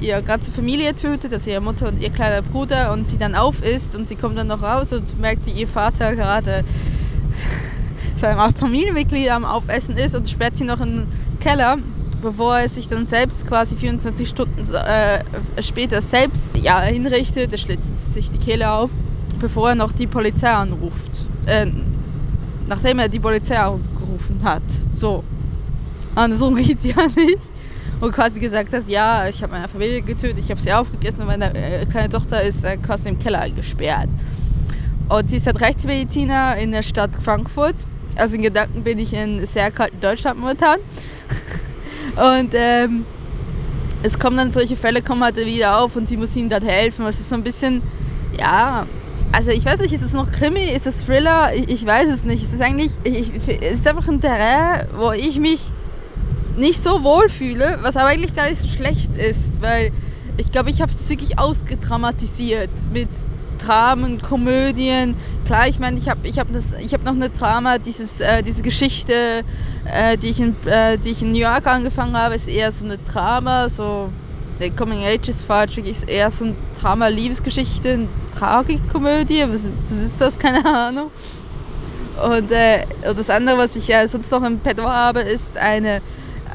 ihre 0.00 0.22
ganze 0.22 0.50
Familie 0.50 0.94
tötet, 0.94 1.32
also 1.32 1.50
ihre 1.50 1.62
Mutter 1.62 1.88
und 1.88 2.00
ihr 2.02 2.10
kleiner 2.10 2.42
Bruder, 2.42 2.92
und 2.92 3.08
sie 3.08 3.18
dann 3.18 3.34
auf 3.34 3.62
ist 3.62 3.96
und 3.96 4.06
sie 4.06 4.16
kommt 4.16 4.38
dann 4.38 4.48
noch 4.48 4.62
raus 4.62 4.92
und 4.92 5.18
merkt, 5.18 5.46
wie 5.46 5.52
ihr 5.52 5.68
Vater 5.68 6.14
gerade 6.14 6.64
seinem 8.16 8.52
Familienmitglied 8.54 9.30
am 9.30 9.44
Aufessen 9.44 9.96
ist 9.96 10.14
und 10.14 10.28
sperrt 10.28 10.56
sie 10.56 10.64
noch 10.64 10.80
in 10.80 10.96
den 10.96 11.06
Keller, 11.40 11.78
bevor 12.26 12.58
er 12.58 12.68
sich 12.68 12.88
dann 12.88 13.06
selbst 13.06 13.46
quasi 13.46 13.76
24 13.76 14.28
Stunden 14.28 14.74
äh, 14.74 15.22
später 15.62 16.02
selbst 16.02 16.56
ja, 16.56 16.80
hinrichtet. 16.80 17.52
Er 17.52 17.58
schlitzt 17.58 18.12
sich 18.12 18.30
die 18.30 18.38
Kehle 18.38 18.70
auf, 18.70 18.90
bevor 19.40 19.70
er 19.70 19.74
noch 19.76 19.92
die 19.92 20.06
Polizei 20.06 20.50
anruft 20.50 21.26
äh, 21.46 21.66
nachdem 22.68 22.98
er 22.98 23.08
die 23.08 23.20
Polizei 23.20 23.54
gerufen 23.54 24.40
hat. 24.42 24.62
So. 24.92 25.22
Andersrum 26.14 26.56
geht 26.56 26.82
ja 26.84 27.06
nicht. 27.06 27.38
Und 28.00 28.12
quasi 28.12 28.40
gesagt 28.40 28.72
hat, 28.74 28.88
ja, 28.88 29.26
ich 29.26 29.42
habe 29.42 29.52
meine 29.52 29.68
Familie 29.68 30.02
getötet, 30.02 30.38
ich 30.38 30.50
habe 30.50 30.60
sie 30.60 30.72
aufgegessen 30.72 31.22
und 31.22 31.28
meine 31.28 31.54
äh, 31.54 31.86
kleine 31.86 32.10
Tochter 32.10 32.42
ist 32.42 32.66
quasi 32.82 33.08
im 33.08 33.18
Keller 33.18 33.40
eingesperrt. 33.40 34.08
Und 35.08 35.30
sie 35.30 35.36
ist 35.36 35.46
halt 35.46 35.60
Rechtsmediziner 35.60 36.56
in 36.56 36.72
der 36.72 36.82
Stadt 36.82 37.10
Frankfurt. 37.22 37.76
Also 38.16 38.34
in 38.34 38.42
Gedanken 38.42 38.82
bin 38.82 38.98
ich 38.98 39.14
in 39.14 39.46
sehr 39.46 39.70
kalten 39.70 40.00
Deutschland 40.00 40.38
momentan. 40.38 40.78
Und 42.16 42.52
ähm, 42.54 43.04
es 44.02 44.18
kommen 44.18 44.36
dann 44.36 44.52
solche 44.52 44.76
Fälle 44.76 45.02
kommen 45.02 45.22
halt 45.22 45.36
wieder 45.36 45.80
auf 45.80 45.96
und 45.96 46.08
sie 46.08 46.16
muss 46.16 46.34
ihnen 46.36 46.48
dann 46.48 46.62
helfen. 46.62 47.04
Es 47.06 47.20
ist 47.20 47.28
so 47.28 47.34
ein 47.34 47.42
bisschen, 47.42 47.82
ja, 48.38 48.86
also 49.32 49.50
ich 49.50 49.64
weiß 49.64 49.80
nicht, 49.80 49.92
ist 49.92 50.02
es 50.02 50.12
noch 50.12 50.30
Krimi, 50.30 50.64
ist 50.64 50.86
es 50.86 51.04
Thriller? 51.04 51.52
Ich, 51.54 51.68
ich, 51.68 51.86
weiß 51.86 52.08
es 52.08 52.24
nicht. 52.24 52.42
Es 52.42 52.52
ist 52.52 52.62
eigentlich, 52.62 52.92
ich, 53.04 53.32
es 53.34 53.78
ist 53.80 53.88
einfach 53.88 54.08
ein 54.08 54.20
Terrain, 54.20 54.86
wo 54.96 55.12
ich 55.12 55.38
mich 55.38 55.60
nicht 56.56 56.82
so 56.82 57.02
wohl 57.02 57.28
fühle, 57.28 57.78
was 57.82 57.96
aber 57.96 58.08
eigentlich 58.08 58.34
gar 58.34 58.48
nicht 58.48 58.62
so 58.62 58.68
schlecht 58.68 59.16
ist, 59.16 59.60
weil 59.60 59.90
ich 60.38 60.52
glaube, 60.52 60.70
ich 60.70 60.80
habe 60.80 60.92
es 60.92 61.08
wirklich 61.08 61.38
ausgedramatisiert 61.38 62.70
mit 62.92 63.08
Dramen, 63.58 64.20
Komödien. 64.20 65.14
Klar, 65.44 65.68
ich 65.68 65.78
meine, 65.78 65.98
ich 65.98 66.08
habe 66.08 66.26
ich 66.26 66.38
hab 66.38 66.48
hab 66.48 67.04
noch 67.04 67.12
eine 67.12 67.30
Drama, 67.30 67.78
dieses, 67.78 68.20
äh, 68.20 68.42
diese 68.42 68.62
Geschichte, 68.62 69.44
äh, 69.84 70.16
die, 70.16 70.28
ich 70.28 70.40
in, 70.40 70.56
äh, 70.66 70.98
die 70.98 71.10
ich 71.10 71.22
in 71.22 71.32
New 71.32 71.38
York 71.38 71.66
angefangen 71.66 72.16
habe, 72.16 72.34
ist 72.34 72.48
eher 72.48 72.70
so 72.72 72.84
eine 72.84 72.98
Drama, 72.98 73.68
so 73.68 74.10
der 74.60 74.70
Coming 74.70 75.04
Age 75.04 75.28
ist 75.28 75.44
falsch, 75.44 75.78
ist 75.78 76.08
eher 76.08 76.30
so 76.30 76.46
ein 76.46 76.56
Drama, 76.80 77.08
Liebesgeschichte, 77.08 77.92
eine 77.92 78.08
Tragikkomödie, 78.38 79.44
was, 79.48 79.66
was 79.88 79.98
ist 79.98 80.20
das, 80.20 80.38
keine 80.38 80.64
Ahnung. 80.64 81.10
Und, 82.24 82.50
äh, 82.50 82.86
das 83.02 83.28
andere, 83.30 83.58
was 83.58 83.76
ich 83.76 83.92
sonst 84.06 84.30
noch 84.30 84.42
im 84.42 84.58
Petto 84.58 84.84
habe, 84.84 85.20
ist 85.20 85.56
eine, 85.56 86.00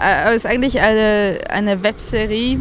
äh, 0.01 0.35
ist 0.35 0.45
eigentlich 0.45 0.79
eine, 0.79 1.39
eine 1.49 1.83
Webserie, 1.83 2.59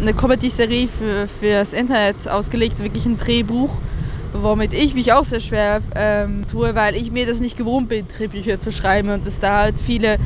eine 0.00 0.14
Comedy-Serie 0.14 0.88
für, 0.88 1.26
für 1.26 1.52
das 1.52 1.72
Internet 1.72 2.26
ausgelegt, 2.28 2.78
wirklich 2.78 3.06
ein 3.06 3.18
Drehbuch, 3.18 3.70
womit 4.32 4.72
ich 4.72 4.94
mich 4.94 5.12
auch 5.12 5.24
sehr 5.24 5.40
schwer 5.40 5.80
ähm, 5.94 6.44
tue, 6.50 6.74
weil 6.74 6.96
ich 6.96 7.10
mir 7.10 7.26
das 7.26 7.40
nicht 7.40 7.56
gewohnt 7.56 7.88
bin, 7.88 8.06
Drehbücher 8.08 8.60
zu 8.60 8.72
schreiben 8.72 9.10
und 9.10 9.26
dass 9.26 9.40
da 9.40 9.60
halt 9.60 9.80
viele 9.80 10.16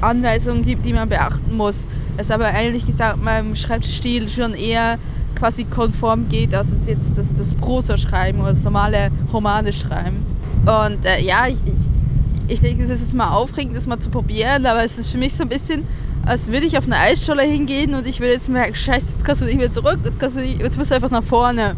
Anweisungen 0.00 0.64
gibt, 0.64 0.86
die 0.86 0.92
man 0.92 1.08
beachten 1.08 1.56
muss. 1.56 1.86
Es 2.16 2.30
aber 2.30 2.50
ehrlich 2.50 2.86
gesagt 2.86 3.22
meinem 3.22 3.56
Schreibstil 3.56 4.28
schon 4.28 4.54
eher 4.54 4.98
quasi 5.34 5.64
konform 5.64 6.28
geht, 6.28 6.54
als 6.54 6.68
es 6.70 6.86
jetzt 6.86 7.12
das, 7.16 7.28
das 7.36 7.54
Prosa-Schreiben 7.54 8.40
oder 8.40 8.50
das 8.50 8.62
normale 8.62 9.10
Romane 9.32 9.72
schreiben. 9.72 10.24
Und 10.62 11.04
äh, 11.04 11.22
ja, 11.22 11.46
ich, 11.46 11.56
ich, 11.66 12.54
ich 12.54 12.60
denke, 12.60 12.82
es 12.84 12.90
ist 12.90 13.14
mal 13.14 13.30
aufregend, 13.30 13.76
das 13.76 13.86
mal 13.86 13.98
zu 13.98 14.10
probieren, 14.10 14.66
aber 14.66 14.84
es 14.84 14.98
ist 14.98 15.10
für 15.10 15.18
mich 15.18 15.34
so 15.34 15.42
ein 15.42 15.48
bisschen, 15.48 15.84
als 16.30 16.46
würde 16.46 16.64
ich 16.64 16.78
auf 16.78 16.86
eine 16.86 16.96
Eisscholle 16.96 17.42
hingehen 17.42 17.92
und 17.92 18.06
ich 18.06 18.20
würde 18.20 18.34
jetzt 18.34 18.48
merken, 18.48 18.76
scheiße, 18.76 19.14
jetzt 19.14 19.24
kannst 19.24 19.42
du 19.42 19.46
nicht 19.46 19.58
mehr 19.58 19.72
zurück, 19.72 19.98
jetzt, 20.04 20.20
kannst 20.20 20.36
du 20.36 20.42
nicht, 20.42 20.60
jetzt 20.60 20.78
musst 20.78 20.92
du 20.92 20.94
einfach 20.94 21.10
nach 21.10 21.24
vorne. 21.24 21.74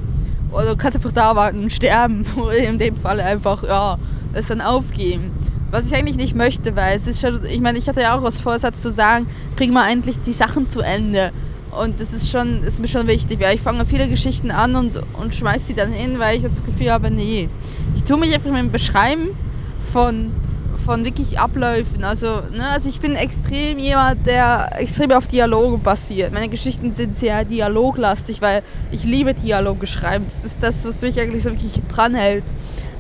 Oder 0.51 0.77
kannst 0.77 0.97
einfach 0.97 1.11
da 1.11 1.35
warten 1.35 1.71
sterben. 1.71 2.27
Oder 2.37 2.59
in 2.59 2.79
dem 2.79 2.95
Fall 2.99 3.19
einfach, 3.21 3.65
ja, 3.65 3.97
es 4.35 4.49
dann 4.49 4.61
aufgeben. 4.61 5.31
Was 5.71 5.87
ich 5.87 5.95
eigentlich 5.95 6.19
nicht 6.19 6.37
möchte, 6.37 6.77
weil 6.77 6.95
es 6.95 7.07
ist 7.07 7.23
schon, 7.23 7.43
ich 7.47 7.63
meine, 7.63 7.79
ich 7.79 7.89
hatte 7.89 8.03
ja 8.03 8.15
auch 8.15 8.23
als 8.23 8.41
Vorsatz 8.41 8.83
zu 8.83 8.93
sagen, 8.93 9.27
bring 9.57 9.73
mal 9.73 9.91
endlich 9.91 10.17
die 10.27 10.35
Sachen 10.35 10.69
zu 10.69 10.83
Ende. 10.83 11.33
Und 11.71 11.99
das 12.03 12.13
ist 12.13 12.29
schon, 12.29 12.63
ist 12.63 12.79
mir 12.79 12.89
schon 12.89 13.07
wichtig, 13.07 13.41
weil 13.41 13.55
ich 13.55 13.63
fange 13.63 13.87
viele 13.87 14.07
Geschichten 14.07 14.51
an 14.51 14.77
und, 14.77 15.01
und 15.19 15.35
schmeiße 15.35 15.69
sie 15.69 15.75
dann 15.75 15.93
hin, 15.93 16.19
weil 16.19 16.37
ich 16.37 16.43
das 16.43 16.63
Gefühl 16.63 16.91
habe, 16.91 17.11
nee. 17.11 17.49
Ich 17.97 18.05
tue 18.05 18.19
mich 18.19 18.35
einfach 18.35 18.51
mit 18.51 18.61
dem 18.61 18.71
Beschreiben 18.71 19.31
von, 19.95 20.31
von 20.85 21.05
wirklich 21.05 21.39
Abläufen. 21.39 22.05
Also, 22.05 22.43
ne, 22.53 22.69
also 22.71 22.89
ich 22.89 23.01
bin 23.01 23.15
extrem 23.15 23.79
jemand, 23.79 24.27
der 24.27 24.71
extrem 24.79 25.13
auf 25.13 25.27
Dialoge 25.27 25.79
basiert. 25.79 26.33
Meine 26.33 26.49
Geschichten 26.49 26.93
sind 26.93 27.17
sehr 27.17 27.45
dialoglastig, 27.45 28.43
weil 28.43 28.63
ich 28.91 29.05
liebe 29.05 29.35
Dialoge 29.35 29.87
schreiben. 29.87 30.25
Das 30.27 30.45
ist 30.45 30.59
das, 30.61 30.85
was 30.85 31.01
mich 31.03 31.19
eigentlich 31.21 31.43
so 31.43 31.51
wirklich 31.51 31.81
dranhält. 31.89 32.45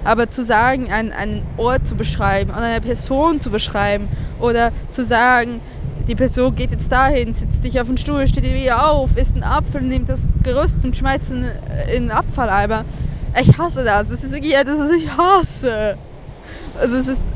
Aber 0.04 0.30
zu 0.30 0.42
sagen, 0.42 0.90
einen, 0.90 1.12
einen 1.12 1.42
Ort 1.56 1.86
zu 1.86 1.94
beschreiben 1.94 2.50
oder 2.50 2.62
eine 2.62 2.80
Person 2.80 3.40
zu 3.40 3.50
beschreiben 3.50 4.08
oder 4.40 4.72
zu 4.90 5.04
sagen, 5.04 5.60
die 6.08 6.16
Person 6.16 6.54
geht 6.54 6.72
jetzt 6.72 6.90
dahin, 6.90 7.32
sitzt 7.34 7.62
dich 7.62 7.80
auf 7.80 7.86
den 7.86 7.96
Stuhl, 7.96 8.26
steht 8.26 8.42
wieder 8.42 8.90
auf, 8.90 9.16
isst 9.16 9.34
einen 9.34 9.44
Apfel, 9.44 9.82
nimmt 9.82 10.08
das 10.08 10.22
Gerüst 10.42 10.84
und 10.84 10.96
schmeißt 10.96 11.30
ihn 11.30 11.46
in 11.94 12.08
den 12.08 12.10
Abfalleimer. 12.10 12.84
Ich 13.40 13.56
hasse 13.56 13.84
das. 13.84 14.08
Das 14.08 14.24
ist 14.24 14.32
wirklich 14.32 14.54
etwas, 14.54 14.80
was 14.80 14.90
ich 14.90 15.08
hasse. 15.16 15.96
Also 16.78 16.96
es 16.96 17.08
ist... 17.08 17.28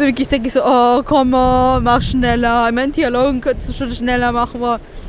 Wirklich 0.00 0.28
denke 0.28 0.48
ich 0.48 0.54
so, 0.54 0.60
oh 0.64 1.02
komm 1.04 1.30
mal, 1.30 1.80
mach 1.80 2.00
schneller. 2.00 2.68
Ich 2.68 2.74
meine, 2.74 2.90
Dialogen 2.90 3.40
könntest 3.40 3.68
du 3.68 3.72
schon 3.72 3.92
schneller 3.92 4.32
machen. 4.32 4.60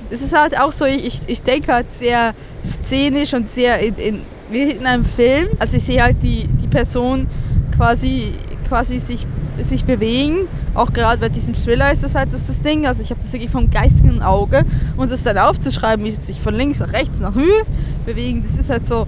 Es 0.10 0.22
ist 0.22 0.36
halt 0.36 0.60
auch 0.60 0.72
so, 0.72 0.86
ich, 0.86 1.22
ich 1.28 1.42
denke 1.42 1.74
halt 1.74 1.94
sehr 1.94 2.34
szenisch 2.66 3.34
und 3.34 3.50
sehr 3.50 3.80
in, 3.80 3.96
in, 3.96 4.22
wie 4.50 4.64
in 4.72 4.86
einem 4.86 5.06
Film. 5.06 5.48
Also 5.60 5.78
ich 5.78 5.84
sehe 5.84 6.04
halt 6.04 6.18
die, 6.22 6.46
die 6.48 6.68
Person 6.68 7.28
quasi, 7.76 8.34
quasi 8.68 9.00
sich, 9.00 9.26
sich 9.64 9.86
bewegen 9.86 10.48
auch 10.74 10.94
gerade 10.94 11.20
bei 11.20 11.30
diesem 11.30 11.54
Thriller 11.54 11.92
ist 11.92 12.04
das 12.04 12.16
halt 12.16 12.34
das, 12.34 12.46
das 12.46 12.62
Ding. 12.62 12.88
Also 12.88 13.02
ich 13.02 13.10
habe 13.10 13.22
das 13.22 13.32
wirklich 13.34 13.52
vom 13.52 13.70
geistigen 13.70 14.22
Auge 14.22 14.64
und 14.98 15.12
das 15.12 15.24
dann 15.24 15.38
aufzuschreiben, 15.38 16.06
wie 16.06 16.12
sie 16.12 16.22
sich 16.22 16.40
von 16.40 16.54
links 16.54 16.80
nach 16.80 16.94
rechts 16.94 17.20
nach 17.20 17.36
Höhe 17.36 17.64
bewegen, 18.06 18.42
das 18.42 18.58
ist 18.58 18.70
halt 18.70 18.88
so, 18.88 19.06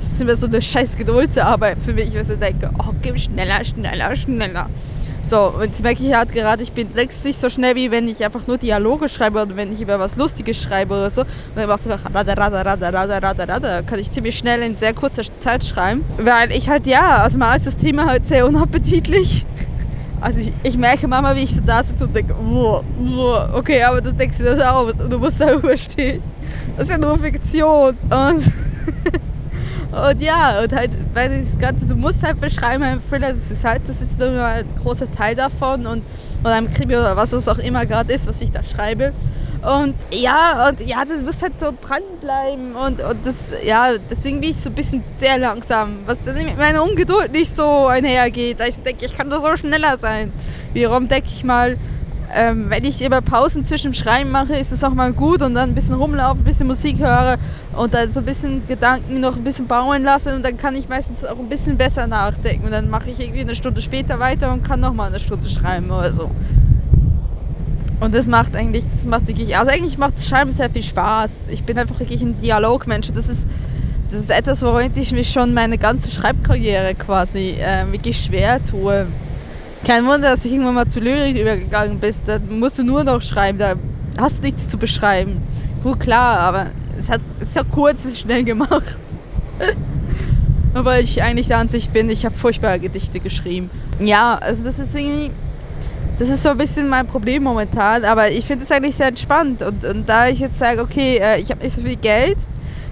das 0.00 0.12
ist 0.12 0.20
immer 0.20 0.36
so 0.36 0.46
eine 0.46 0.60
scheiß 0.60 0.96
Geduldsarbeit 0.96 1.78
für 1.82 1.94
mich, 1.94 2.14
weil 2.14 2.20
ich 2.20 2.38
denke, 2.38 2.70
oh, 2.78 2.92
gib 3.00 3.18
schneller, 3.18 3.64
schneller, 3.64 4.14
schneller. 4.14 4.68
So, 5.24 5.54
jetzt 5.62 5.82
merke 5.82 6.02
ich 6.04 6.12
halt 6.12 6.32
gerade, 6.32 6.62
ich 6.62 6.72
bin 6.72 6.92
längst 6.94 7.24
nicht 7.24 7.40
so 7.40 7.48
schnell, 7.48 7.74
wie 7.76 7.90
wenn 7.90 8.06
ich 8.06 8.22
einfach 8.22 8.46
nur 8.46 8.58
Dialoge 8.58 9.08
schreibe 9.08 9.40
oder 9.40 9.56
wenn 9.56 9.72
ich 9.72 9.80
über 9.80 9.98
was 9.98 10.16
Lustiges 10.16 10.60
schreibe 10.60 10.92
oder 10.92 11.08
so. 11.08 11.22
Und 11.22 11.28
dann 11.56 11.66
macht 11.66 11.90
einfach 11.90 12.14
rada, 12.14 12.34
rada, 12.34 12.60
rada, 12.60 12.88
rada, 12.90 13.18
rada, 13.18 13.44
rada. 13.44 13.82
Kann 13.82 13.98
ich 13.98 14.12
ziemlich 14.12 14.36
schnell 14.36 14.60
in 14.62 14.76
sehr 14.76 14.92
kurzer 14.92 15.22
Zeit 15.40 15.64
schreiben. 15.64 16.04
Weil 16.18 16.52
ich 16.52 16.68
halt, 16.68 16.86
ja, 16.86 17.22
also 17.22 17.38
mal 17.38 17.56
ist 17.56 17.66
das 17.66 17.76
Thema 17.76 18.04
halt 18.04 18.26
sehr 18.26 18.46
unappetitlich. 18.46 19.46
Also 20.20 20.40
ich, 20.40 20.52
ich 20.62 20.76
merke 20.76 21.08
manchmal, 21.08 21.36
wie 21.36 21.44
ich 21.44 21.54
so 21.54 21.62
da 21.64 21.82
sitze 21.82 22.04
und 22.04 22.14
denke, 22.14 22.34
okay, 23.54 23.82
aber 23.82 24.02
du 24.02 24.12
denkst 24.12 24.36
dir 24.38 24.56
das 24.56 24.60
aus 24.60 25.00
und 25.00 25.10
du 25.10 25.18
musst 25.18 25.40
darüber 25.40 25.74
stehen. 25.76 26.22
Das 26.76 26.88
ist 26.88 26.92
ja 26.92 26.98
nur 26.98 27.18
Fiktion. 27.18 27.96
Und, 28.10 28.42
und 29.94 30.20
ja, 30.20 30.60
und 30.62 30.72
halt, 30.74 30.90
weil 31.14 31.40
das 31.40 31.58
Ganze, 31.58 31.86
du 31.86 31.94
musst 31.94 32.22
halt 32.22 32.40
beschreiben, 32.40 32.82
ein 32.82 33.02
Thriller, 33.08 33.32
das 33.32 33.50
ist 33.50 33.64
halt, 33.64 33.82
das 33.86 34.00
ist 34.00 34.18
nur 34.18 34.44
ein 34.44 34.64
großer 34.82 35.10
Teil 35.10 35.34
davon 35.34 35.86
und, 35.86 36.02
und 36.42 36.46
einem 36.46 36.72
Krimi 36.72 36.96
oder 36.96 37.16
was 37.16 37.32
es 37.32 37.48
auch 37.48 37.58
immer 37.58 37.86
gerade 37.86 38.12
ist, 38.12 38.26
was 38.26 38.40
ich 38.40 38.50
da 38.50 38.62
schreibe. 38.62 39.12
Und 39.64 39.94
ja, 40.10 40.68
und 40.68 40.86
ja, 40.86 41.04
du 41.06 41.16
musst 41.22 41.42
halt 41.42 41.54
so 41.58 41.72
dranbleiben. 41.80 42.76
Und, 42.76 43.00
und 43.00 43.26
das, 43.26 43.34
ja, 43.64 43.92
deswegen 44.10 44.40
bin 44.40 44.50
ich 44.50 44.58
so 44.58 44.68
ein 44.68 44.74
bisschen 44.74 45.02
sehr 45.16 45.38
langsam. 45.38 46.00
Was 46.04 46.22
dann 46.22 46.34
mit 46.34 46.58
meiner 46.58 46.82
Ungeduld 46.82 47.32
nicht 47.32 47.54
so 47.54 47.86
einhergeht. 47.86 48.58
Ich 48.68 48.76
denke, 48.80 49.06
ich 49.06 49.16
kann 49.16 49.30
da 49.30 49.40
so 49.40 49.56
schneller 49.56 49.96
sein. 49.96 50.34
Wiederum 50.74 51.08
denke 51.08 51.28
ich 51.32 51.44
mal, 51.44 51.78
ähm, 52.34 52.68
wenn 52.68 52.84
ich 52.84 53.00
immer 53.02 53.20
Pausen 53.20 53.64
zwischen 53.64 53.92
dem 53.92 53.94
Schreiben 53.94 54.30
mache, 54.30 54.56
ist 54.56 54.72
es 54.72 54.82
auch 54.82 54.92
mal 54.92 55.12
gut 55.12 55.42
und 55.42 55.54
dann 55.54 55.70
ein 55.70 55.74
bisschen 55.74 55.94
rumlaufen, 55.94 56.40
ein 56.40 56.44
bisschen 56.44 56.66
Musik 56.66 56.98
höre 56.98 57.36
und 57.76 57.94
dann 57.94 58.10
so 58.10 58.20
ein 58.20 58.26
bisschen 58.26 58.66
Gedanken 58.66 59.20
noch 59.20 59.36
ein 59.36 59.44
bisschen 59.44 59.66
bauen 59.66 60.02
lasse 60.02 60.34
und 60.34 60.44
dann 60.44 60.56
kann 60.56 60.74
ich 60.74 60.88
meistens 60.88 61.24
auch 61.24 61.38
ein 61.38 61.48
bisschen 61.48 61.76
besser 61.76 62.06
nachdenken 62.06 62.64
und 62.64 62.72
dann 62.72 62.90
mache 62.90 63.10
ich 63.10 63.20
irgendwie 63.20 63.40
eine 63.40 63.54
Stunde 63.54 63.80
später 63.80 64.18
weiter 64.18 64.52
und 64.52 64.64
kann 64.64 64.80
nochmal 64.80 65.08
eine 65.08 65.20
Stunde 65.20 65.48
schreiben 65.48 65.90
oder 65.90 66.12
so. 66.12 66.30
Und 68.00 68.14
das 68.14 68.26
macht 68.26 68.56
eigentlich, 68.56 68.84
das 68.90 69.04
macht 69.04 69.28
wirklich, 69.28 69.56
also 69.56 69.70
eigentlich 69.70 69.96
macht 69.98 70.20
Schreiben 70.20 70.52
sehr 70.52 70.68
viel 70.68 70.82
Spaß. 70.82 71.44
Ich 71.50 71.64
bin 71.64 71.78
einfach 71.78 71.98
wirklich 72.00 72.20
ein 72.20 72.36
Dialogmensch. 72.38 73.10
Das 73.14 73.28
ist, 73.28 73.46
das 74.10 74.20
ist 74.20 74.30
etwas, 74.30 74.62
womit 74.62 74.96
ich 74.96 75.12
mich 75.12 75.30
schon 75.30 75.54
meine 75.54 75.78
ganze 75.78 76.10
Schreibkarriere 76.10 76.94
quasi 76.96 77.54
äh, 77.58 77.90
wirklich 77.90 78.22
schwer 78.22 78.62
tue. 78.62 79.06
Kein 79.86 80.06
Wunder, 80.06 80.30
dass 80.30 80.44
ich 80.44 80.52
irgendwann 80.52 80.74
mal 80.74 80.88
zu 80.88 81.00
Lyrik 81.00 81.38
übergegangen 81.38 81.98
bin. 81.98 82.14
Da 82.26 82.38
musst 82.48 82.78
du 82.78 82.84
nur 82.84 83.04
noch 83.04 83.20
schreiben, 83.20 83.58
da 83.58 83.74
hast 84.18 84.38
du 84.38 84.44
nichts 84.44 84.68
zu 84.68 84.78
beschreiben. 84.78 85.42
Gut, 85.82 86.00
klar, 86.00 86.38
aber 86.40 86.66
es, 86.98 87.10
hat, 87.10 87.20
es 87.40 87.54
kurz, 87.70 88.04
es 88.04 88.12
ist 88.12 88.20
schnell 88.20 88.44
gemacht. 88.44 88.96
aber 90.74 91.00
ich 91.00 91.22
eigentlich 91.22 91.48
der 91.48 91.58
Ansicht 91.58 91.92
bin, 91.92 92.08
ich 92.08 92.24
habe 92.24 92.34
furchtbare 92.34 92.78
Gedichte 92.78 93.20
geschrieben. 93.20 93.70
Ja, 94.00 94.36
also 94.36 94.64
das 94.64 94.78
ist 94.78 94.94
irgendwie 94.94 95.30
das 96.18 96.28
ist 96.28 96.42
so 96.42 96.50
ein 96.50 96.58
bisschen 96.58 96.88
mein 96.88 97.06
Problem 97.06 97.42
momentan, 97.42 98.04
aber 98.04 98.30
ich 98.30 98.46
finde 98.46 98.64
es 98.64 98.70
eigentlich 98.70 98.94
sehr 98.94 99.08
entspannt. 99.08 99.62
Und, 99.62 99.84
und 99.84 100.08
da 100.08 100.28
ich 100.28 100.38
jetzt 100.38 100.58
sage, 100.58 100.80
okay, 100.80 101.18
äh, 101.18 101.40
ich 101.40 101.50
habe 101.50 101.62
nicht 101.62 101.74
so 101.74 101.82
viel 101.82 101.96
Geld, 101.96 102.38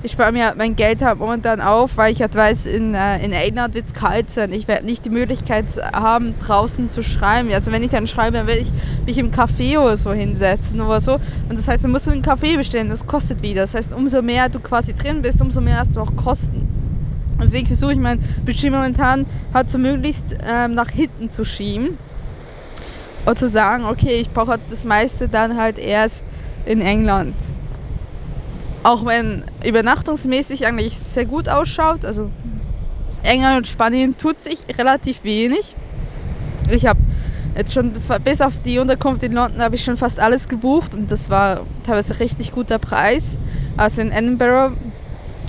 ich 0.03 0.13
spare 0.13 0.33
mir 0.33 0.55
mein 0.57 0.75
Geld 0.75 1.03
halt 1.03 1.19
momentan 1.19 1.61
auf, 1.61 1.97
weil 1.97 2.13
ich 2.13 2.21
halt 2.21 2.35
weiß, 2.35 2.67
in, 2.67 2.95
äh, 2.95 3.25
in 3.25 3.33
England 3.33 3.75
wird 3.75 3.87
es 3.87 3.95
kalt 3.95 4.31
sein. 4.31 4.53
Ich 4.53 4.67
werde 4.67 4.85
nicht 4.85 5.05
die 5.05 5.11
Möglichkeit 5.11 5.67
haben, 5.93 6.35
draußen 6.45 6.91
zu 6.91 7.03
schreiben. 7.03 7.53
Also 7.53 7.71
wenn 7.71 7.83
ich 7.83 7.91
dann 7.91 8.07
schreibe, 8.07 8.39
dann 8.39 8.47
werde 8.47 8.63
ich 8.63 8.73
mich 9.07 9.19
im 9.19 9.31
Café 9.31 9.79
oder 9.79 9.97
so 9.97 10.13
hinsetzen 10.13 10.81
oder 10.81 11.01
so. 11.01 11.15
Und 11.49 11.57
das 11.57 11.69
heißt, 11.69 11.85
dann 11.85 11.93
musst 11.93 12.09
du 12.09 12.11
einen 12.11 12.23
Kaffee 12.23 12.57
bestellen, 12.57 12.89
das 12.89 13.07
kostet 13.07 13.43
wieder. 13.43 13.63
Das 13.63 13.75
heißt, 13.75 13.93
umso 13.93 14.23
mehr 14.23 14.49
du 14.49 14.59
quasi 14.59 14.93
drin 14.93 15.23
bist, 15.23 15.41
umso 15.41 15.61
mehr 15.61 15.79
hast 15.79 15.95
du 15.95 16.01
auch 16.01 16.17
Kosten. 16.17 16.69
Deswegen 17.41 17.67
versuche 17.67 17.93
ich 17.93 17.99
mein 17.99 18.21
Budget 18.45 18.71
momentan 18.71 19.27
halt 19.55 19.71
so 19.71 19.79
möglichst 19.79 20.37
ähm, 20.47 20.75
nach 20.75 20.91
hinten 20.91 21.31
zu 21.31 21.45
schieben 21.45 21.99
und 23.25 23.39
zu 23.39 23.49
sagen, 23.49 23.85
okay, 23.85 24.15
ich 24.21 24.31
brauche 24.31 24.59
das 24.69 24.85
meiste 24.85 25.29
dann 25.29 25.57
halt 25.57 25.79
erst 25.79 26.25
in 26.67 26.81
England. 26.81 27.35
Auch 28.83 29.07
wenn 29.07 29.45
übernachtungsmäßig 29.65 30.67
eigentlich 30.67 30.99
sehr 30.99 31.25
gut 31.25 31.49
ausschaut. 31.49 32.05
Also 32.05 32.31
England 33.23 33.59
und 33.59 33.69
Spanien 33.69 34.17
tut 34.19 34.43
sich 34.43 34.59
relativ 34.77 35.25
wenig. 35.25 35.75
Ich 36.71 36.87
habe 36.87 36.99
jetzt 37.57 37.75
schon 37.75 37.93
bis 38.25 38.41
auf 38.41 38.61
die 38.65 38.79
Unterkunft 38.79 39.23
in 39.23 39.33
London 39.33 39.61
habe 39.61 39.75
ich 39.75 39.85
schon 39.85 39.97
fast 39.97 40.19
alles 40.19 40.49
gebucht 40.49 40.95
und 40.95 41.11
das 41.11 41.31
war 41.31 41.61
teilweise 41.85 42.19
richtig 42.19 42.53
guter 42.53 42.79
Preis. 42.79 43.39
Also 43.77 44.01
in 44.01 44.11
Edinburgh 44.11 44.77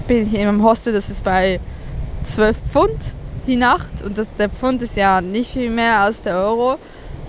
bin 0.07 0.27
ich 0.27 0.33
in 0.33 0.47
einem 0.47 0.63
Hostel, 0.63 0.93
das 0.93 1.09
ist 1.09 1.23
bei 1.23 1.59
12 2.25 2.57
Pfund 2.71 2.97
die 3.47 3.55
Nacht 3.55 4.01
und 4.03 4.17
das, 4.17 4.27
der 4.37 4.49
Pfund 4.49 4.81
ist 4.81 4.95
ja 4.95 5.21
nicht 5.21 5.51
viel 5.51 5.69
mehr 5.69 5.99
als 5.99 6.21
der 6.21 6.37
Euro. 6.37 6.77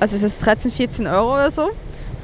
Also 0.01 0.17
es 0.17 0.23
ist 0.23 0.45
13, 0.45 0.71
14 0.71 1.07
Euro 1.07 1.35
oder 1.35 1.51
so. 1.51 1.71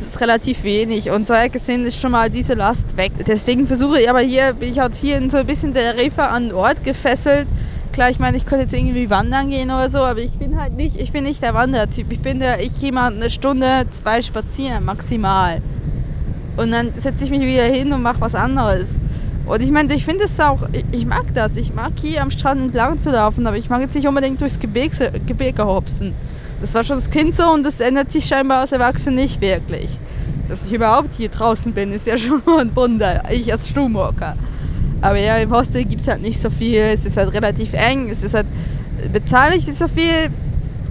Das 0.00 0.08
ist 0.08 0.20
relativ 0.22 0.62
wenig 0.64 1.10
und 1.10 1.26
so 1.26 1.34
gesehen 1.52 1.84
ist 1.84 2.00
schon 2.00 2.12
mal 2.12 2.30
diese 2.30 2.54
Last 2.54 2.96
weg. 2.96 3.12
Deswegen 3.26 3.66
versuche 3.66 4.00
ich 4.00 4.08
aber 4.08 4.20
hier, 4.20 4.54
bin 4.54 4.70
ich 4.70 4.78
halt 4.78 4.94
hier 4.94 5.18
in 5.18 5.28
so 5.28 5.36
ein 5.36 5.46
bisschen 5.46 5.74
der 5.74 5.94
Refer 5.96 6.30
an 6.30 6.52
Ort 6.52 6.82
gefesselt. 6.82 7.46
Klar, 7.92 8.08
ich 8.08 8.18
meine, 8.18 8.38
ich 8.38 8.46
könnte 8.46 8.62
jetzt 8.62 8.72
irgendwie 8.72 9.10
wandern 9.10 9.50
gehen 9.50 9.70
oder 9.70 9.90
so, 9.90 9.98
aber 9.98 10.20
ich 10.20 10.32
bin 10.38 10.58
halt 10.58 10.72
nicht, 10.74 10.98
ich 10.98 11.12
bin 11.12 11.24
nicht 11.24 11.42
der 11.42 11.52
Wandertyp. 11.52 12.10
Ich 12.12 12.20
bin 12.20 12.38
der, 12.38 12.60
ich 12.60 12.74
gehe 12.78 12.92
mal 12.92 13.12
eine 13.12 13.28
Stunde, 13.28 13.84
zwei 13.92 14.22
spazieren 14.22 14.84
maximal. 14.84 15.60
Und 16.56 16.70
dann 16.70 16.92
setze 16.96 17.24
ich 17.24 17.30
mich 17.30 17.42
wieder 17.42 17.64
hin 17.64 17.92
und 17.92 18.00
mache 18.00 18.20
was 18.22 18.34
anderes. 18.34 19.02
Und 19.44 19.62
ich 19.62 19.70
meine, 19.70 19.92
ich 19.92 20.06
finde 20.06 20.24
es 20.24 20.40
auch, 20.40 20.60
ich 20.92 21.04
mag 21.04 21.34
das. 21.34 21.56
Ich 21.56 21.74
mag 21.74 21.92
hier 22.00 22.22
am 22.22 22.30
Strand 22.30 22.62
entlang 22.62 23.00
zu 23.00 23.10
laufen, 23.10 23.46
aber 23.46 23.58
ich 23.58 23.68
mag 23.68 23.82
jetzt 23.82 23.94
nicht 23.94 24.08
unbedingt 24.08 24.40
durchs 24.40 24.58
Gebirge, 24.58 25.12
Gebirge 25.26 25.66
hopsen. 25.66 26.14
Das 26.60 26.74
war 26.74 26.84
schon 26.84 26.96
das 26.96 27.10
Kind 27.10 27.34
so 27.34 27.50
und 27.50 27.64
das 27.64 27.80
ändert 27.80 28.12
sich 28.12 28.26
scheinbar 28.26 28.60
als 28.60 28.72
Erwachsene 28.72 29.16
nicht 29.16 29.40
wirklich. 29.40 29.98
Dass 30.48 30.66
ich 30.66 30.72
überhaupt 30.72 31.14
hier 31.14 31.28
draußen 31.28 31.72
bin, 31.72 31.92
ist 31.92 32.06
ja 32.06 32.18
schon 32.18 32.42
ein 32.58 32.74
Wunder. 32.74 33.22
Ich 33.30 33.52
als 33.52 33.68
Stuhlmocker. 33.68 34.36
Aber 35.00 35.18
ja, 35.18 35.36
im 35.38 35.50
Hostel 35.50 35.84
gibt 35.84 36.02
es 36.02 36.08
halt 36.08 36.22
nicht 36.22 36.38
so 36.38 36.50
viel. 36.50 36.80
Es 36.80 37.06
ist 37.06 37.16
halt 37.16 37.32
relativ 37.32 37.72
eng. 37.72 38.10
Es 38.10 38.22
ist 38.22 38.34
halt, 38.34 38.46
bezahle 39.12 39.56
ich 39.56 39.66
nicht 39.66 39.78
so 39.78 39.88
viel. 39.88 40.28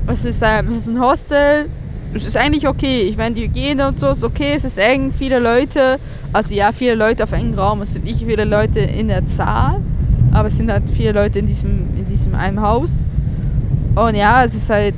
Es 0.07 0.25
ist, 0.25 0.41
ein, 0.41 0.67
es 0.69 0.77
ist 0.77 0.87
ein 0.87 0.99
Hostel. 0.99 1.69
es 2.13 2.25
ist 2.25 2.37
eigentlich 2.37 2.67
okay. 2.67 3.01
Ich 3.03 3.17
meine, 3.17 3.35
die 3.35 3.43
Hygiene 3.43 3.87
und 3.87 3.99
so 3.99 4.07
ist 4.07 4.23
okay, 4.23 4.53
es 4.55 4.63
ist 4.63 4.79
eng, 4.79 5.13
viele 5.15 5.37
Leute, 5.37 5.99
also 6.33 6.53
ja, 6.53 6.71
viele 6.71 6.95
Leute 6.95 7.23
auf 7.23 7.31
engem 7.31 7.53
Raum, 7.53 7.81
es 7.81 7.93
sind 7.93 8.05
nicht 8.05 8.25
viele 8.25 8.45
Leute 8.45 8.79
in 8.79 9.09
der 9.09 9.27
Zahl, 9.27 9.79
aber 10.31 10.47
es 10.47 10.57
sind 10.57 10.71
halt 10.71 10.89
viele 10.89 11.11
Leute 11.11 11.39
in 11.39 11.45
diesem, 11.45 11.95
in 11.95 12.07
diesem 12.07 12.33
einen 12.33 12.59
Haus. 12.61 13.03
Und 13.95 14.15
ja, 14.15 14.43
es 14.43 14.55
ist 14.55 14.69
halt, 14.69 14.95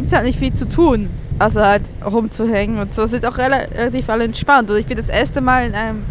gibt 0.00 0.14
halt 0.14 0.24
nicht 0.24 0.38
viel 0.38 0.54
zu 0.54 0.66
tun, 0.66 1.10
also 1.38 1.60
halt 1.60 1.82
rumzuhängen 2.04 2.78
und 2.78 2.94
so. 2.94 3.02
Ist 3.02 3.26
auch 3.26 3.36
relativ 3.36 4.08
alle 4.08 4.24
entspannt. 4.24 4.70
Und 4.70 4.78
ich 4.78 4.86
bin 4.86 4.96
das 4.96 5.10
erste 5.10 5.42
Mal 5.42 5.66
in 5.66 5.74
einem, 5.74 6.02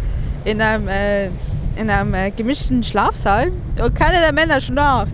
in 0.44 0.60
einem, 0.60 0.86
äh, 0.86 1.26
in 1.76 1.90
einem 1.90 2.14
äh, 2.14 2.30
gemischten 2.30 2.84
Schlafsaal 2.84 3.50
und 3.82 3.94
keiner 3.96 4.20
der 4.20 4.32
Männer 4.32 4.60
schnarcht. 4.60 5.12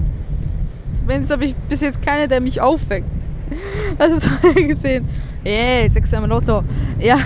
Zumindest 0.99 1.33
habe 1.33 1.47
ich 1.47 1.54
bis 1.54 1.80
jetzt 1.80 2.02
keiner, 2.02 2.26
der 2.26 2.40
mich 2.40 2.61
aufweckt. 2.61 3.06
Also 3.99 4.18
so 4.18 4.28
gesehen. 4.66 5.09
Yay, 5.45 5.88
sechsmal 5.88 6.28
Lotto. 6.28 6.62
Ja. 6.99 7.16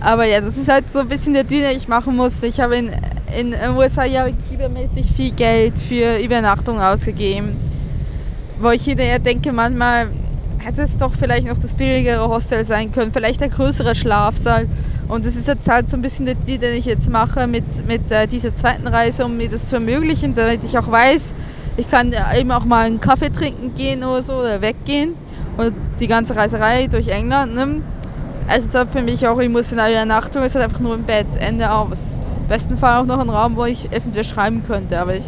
Aber 0.00 0.24
ja, 0.24 0.40
das 0.40 0.56
ist 0.56 0.68
halt 0.68 0.90
so 0.90 1.00
ein 1.00 1.08
bisschen 1.08 1.34
der 1.34 1.44
Dünne, 1.44 1.72
ich 1.72 1.88
machen 1.88 2.16
musste. 2.16 2.46
Ich 2.46 2.60
habe 2.60 2.76
in, 2.76 2.90
in 3.38 3.50
den 3.50 3.76
USA 3.76 4.04
ja 4.04 4.26
übermäßig 4.50 5.10
viel 5.12 5.32
Geld 5.32 5.78
für 5.78 6.18
Übernachtung 6.18 6.80
ausgegeben. 6.80 7.67
Wo 8.60 8.70
ich 8.70 8.84
hinterher 8.84 9.18
denke, 9.18 9.52
manchmal 9.52 10.08
hätte 10.58 10.82
es 10.82 10.96
doch 10.96 11.14
vielleicht 11.14 11.46
noch 11.46 11.58
das 11.58 11.74
billigere 11.74 12.28
Hostel 12.28 12.64
sein 12.64 12.90
können, 12.92 13.12
vielleicht 13.12 13.40
der 13.40 13.48
größere 13.48 13.94
Schlafsaal. 13.94 14.68
Und 15.08 15.24
das 15.24 15.36
ist 15.36 15.48
jetzt 15.48 15.68
halt 15.68 15.88
so 15.88 15.96
ein 15.96 16.02
bisschen 16.02 16.26
der 16.26 16.34
Deal, 16.34 16.58
den 16.58 16.74
ich 16.74 16.84
jetzt 16.84 17.08
mache 17.08 17.46
mit, 17.46 17.86
mit 17.86 18.10
äh, 18.10 18.26
dieser 18.26 18.54
zweiten 18.54 18.86
Reise, 18.86 19.24
um 19.24 19.36
mir 19.36 19.48
das 19.48 19.66
zu 19.66 19.76
ermöglichen, 19.76 20.34
damit 20.34 20.64
ich 20.64 20.76
auch 20.76 20.90
weiß, 20.90 21.32
ich 21.78 21.88
kann 21.88 22.12
eben 22.36 22.50
auch 22.50 22.64
mal 22.64 22.86
einen 22.86 23.00
Kaffee 23.00 23.30
trinken 23.30 23.74
gehen 23.74 24.02
oder 24.02 24.22
so 24.22 24.34
oder 24.34 24.60
weggehen. 24.60 25.14
Und 25.56 25.74
die 25.98 26.06
ganze 26.06 26.36
Reiserei 26.36 26.86
durch 26.88 27.08
England. 27.08 27.54
Ne? 27.54 27.82
Also 28.48 28.68
es 28.68 28.74
ist 28.74 28.92
für 28.92 29.02
mich 29.02 29.26
auch 29.26 29.40
emotionale 29.40 29.92
Übernachtung, 29.92 30.42
es 30.42 30.54
halt 30.54 30.64
einfach 30.64 30.80
nur 30.80 30.94
im 30.94 31.04
Bett, 31.04 31.26
Ende 31.38 31.70
aus. 31.70 32.20
Im 32.42 32.48
besten 32.48 32.76
Fall 32.76 33.00
auch 33.00 33.06
noch 33.06 33.18
ein 33.18 33.30
Raum, 33.30 33.56
wo 33.56 33.64
ich 33.64 33.90
eventuell 33.92 34.24
schreiben 34.24 34.62
könnte. 34.62 34.98
Aber 34.98 35.14
ich 35.14 35.24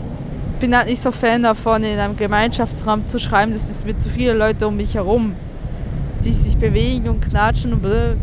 bin 0.61 0.77
halt 0.77 0.89
nicht 0.89 1.03
so 1.03 1.11
Fan 1.11 1.43
davon, 1.43 1.83
in 1.83 1.99
einem 1.99 2.17
Gemeinschaftsraum 2.17 3.07
zu 3.07 3.19
schreiben. 3.19 3.53
Das 3.53 3.69
ist 3.69 3.87
mit 3.87 4.01
zu 4.01 4.09
viele 4.09 4.35
Leute 4.35 4.69
um 4.69 4.77
mich 4.77 4.95
herum, 4.95 5.35
die 6.25 6.33
sich 6.33 6.57
bewegen 6.57 7.09
und 7.09 7.21
knatschen 7.21 7.73
und 7.73 7.83
blöd. 7.83 8.17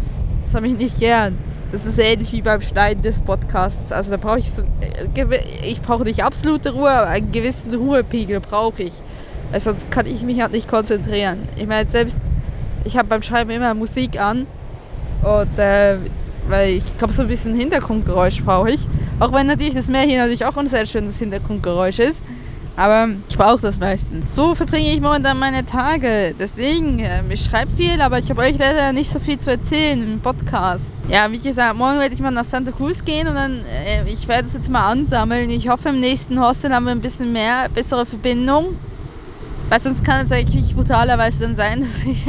Das 0.43 0.53
habe 0.55 0.67
ich 0.67 0.77
nicht 0.77 0.99
gern. 0.99 1.37
Das 1.71 1.85
ist 1.85 1.99
ähnlich 1.99 2.31
wie 2.31 2.41
beim 2.41 2.61
Schneiden 2.61 3.01
des 3.01 3.19
Podcasts. 3.19 3.91
Also 3.91 4.11
da 4.11 4.17
brauche 4.17 4.39
ich 4.39 4.51
so, 4.51 4.61
äh, 4.61 5.39
ich 5.67 5.81
brauche 5.81 6.03
nicht 6.03 6.23
absolute 6.23 6.71
Ruhe, 6.71 6.89
aber 6.89 7.07
einen 7.07 7.31
gewissen 7.31 7.73
Ruhepegel 7.73 8.39
brauche 8.39 8.83
ich. 8.83 8.93
Also 9.51 9.71
sonst 9.71 9.91
kann 9.91 10.05
ich 10.05 10.21
mich 10.21 10.39
halt 10.39 10.53
nicht 10.53 10.69
konzentrieren. 10.69 11.39
Ich 11.57 11.67
meine 11.67 11.89
selbst, 11.89 12.19
ich 12.85 12.97
habe 12.97 13.09
beim 13.09 13.23
Schreiben 13.23 13.49
immer 13.49 13.73
Musik 13.73 14.19
an 14.21 14.45
und 15.23 15.59
äh, 15.59 15.97
weil 16.47 16.75
ich 16.75 16.97
glaube 16.97 17.13
so 17.13 17.23
ein 17.23 17.27
bisschen 17.27 17.55
Hintergrundgeräusch 17.55 18.43
brauche 18.43 18.71
ich. 18.71 18.87
Auch 19.19 19.31
wenn 19.33 19.47
natürlich 19.47 19.73
das 19.73 19.87
Meer 19.87 20.01
hier 20.01 20.19
natürlich 20.19 20.45
auch 20.45 20.57
ein 20.57 20.67
sehr 20.67 20.85
schönes 20.85 21.17
Hintergrundgeräusch 21.17 21.99
ist. 21.99 22.23
Aber 22.77 23.09
ich 23.27 23.35
brauche 23.35 23.59
das 23.59 23.79
meistens. 23.79 24.35
So 24.35 24.53
verbringe 24.53 24.93
ich 24.93 25.01
momentan 25.01 25.39
meine 25.39 25.65
Tage. 25.65 26.35
Deswegen, 26.39 26.99
äh, 26.99 27.23
ich 27.27 27.43
schreibe 27.43 27.71
viel, 27.75 27.99
aber 27.99 28.19
ich 28.19 28.29
habe 28.29 28.41
euch 28.41 28.55
leider 28.55 28.93
nicht 28.93 29.11
so 29.11 29.19
viel 29.19 29.39
zu 29.39 29.49
erzählen 29.49 29.99
im 30.03 30.19
Podcast. 30.19 30.93
Ja, 31.09 31.31
wie 31.31 31.39
gesagt, 31.39 31.75
morgen 31.75 31.99
werde 31.99 32.13
ich 32.13 32.21
mal 32.21 32.29
nach 32.29 32.45
Santa 32.45 32.71
Cruz 32.71 33.03
gehen 33.03 33.27
und 33.27 33.33
dann, 33.33 33.61
äh, 33.65 34.07
ich 34.07 34.27
werde 34.27 34.47
es 34.47 34.53
jetzt 34.53 34.69
mal 34.69 34.91
ansammeln. 34.91 35.49
Ich 35.49 35.67
hoffe, 35.69 35.89
im 35.89 35.99
nächsten 35.99 36.39
Hostel 36.39 36.71
haben 36.71 36.85
wir 36.85 36.91
ein 36.91 37.01
bisschen 37.01 37.33
mehr, 37.33 37.67
bessere 37.73 38.05
Verbindung. 38.05 38.75
Weil 39.69 39.81
sonst 39.81 40.05
kann 40.05 40.23
es 40.23 40.31
eigentlich 40.31 40.75
brutalerweise 40.75 41.45
dann 41.45 41.55
sein, 41.55 41.81
dass 41.81 42.03
ich, 42.03 42.27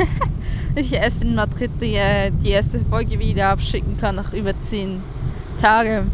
ich 0.77 0.95
erst 0.95 1.25
in 1.25 1.35
Madrid 1.35 1.73
die, 1.79 1.97
äh, 1.97 2.31
die 2.31 2.53
erste 2.53 2.81
Folge 2.87 3.19
wieder 3.19 3.51
abschicken 3.51 3.99
kann 3.99 4.15
nach 4.15 4.33
über 4.33 4.59
zehn 4.63 5.03
Tagen. 5.61 6.11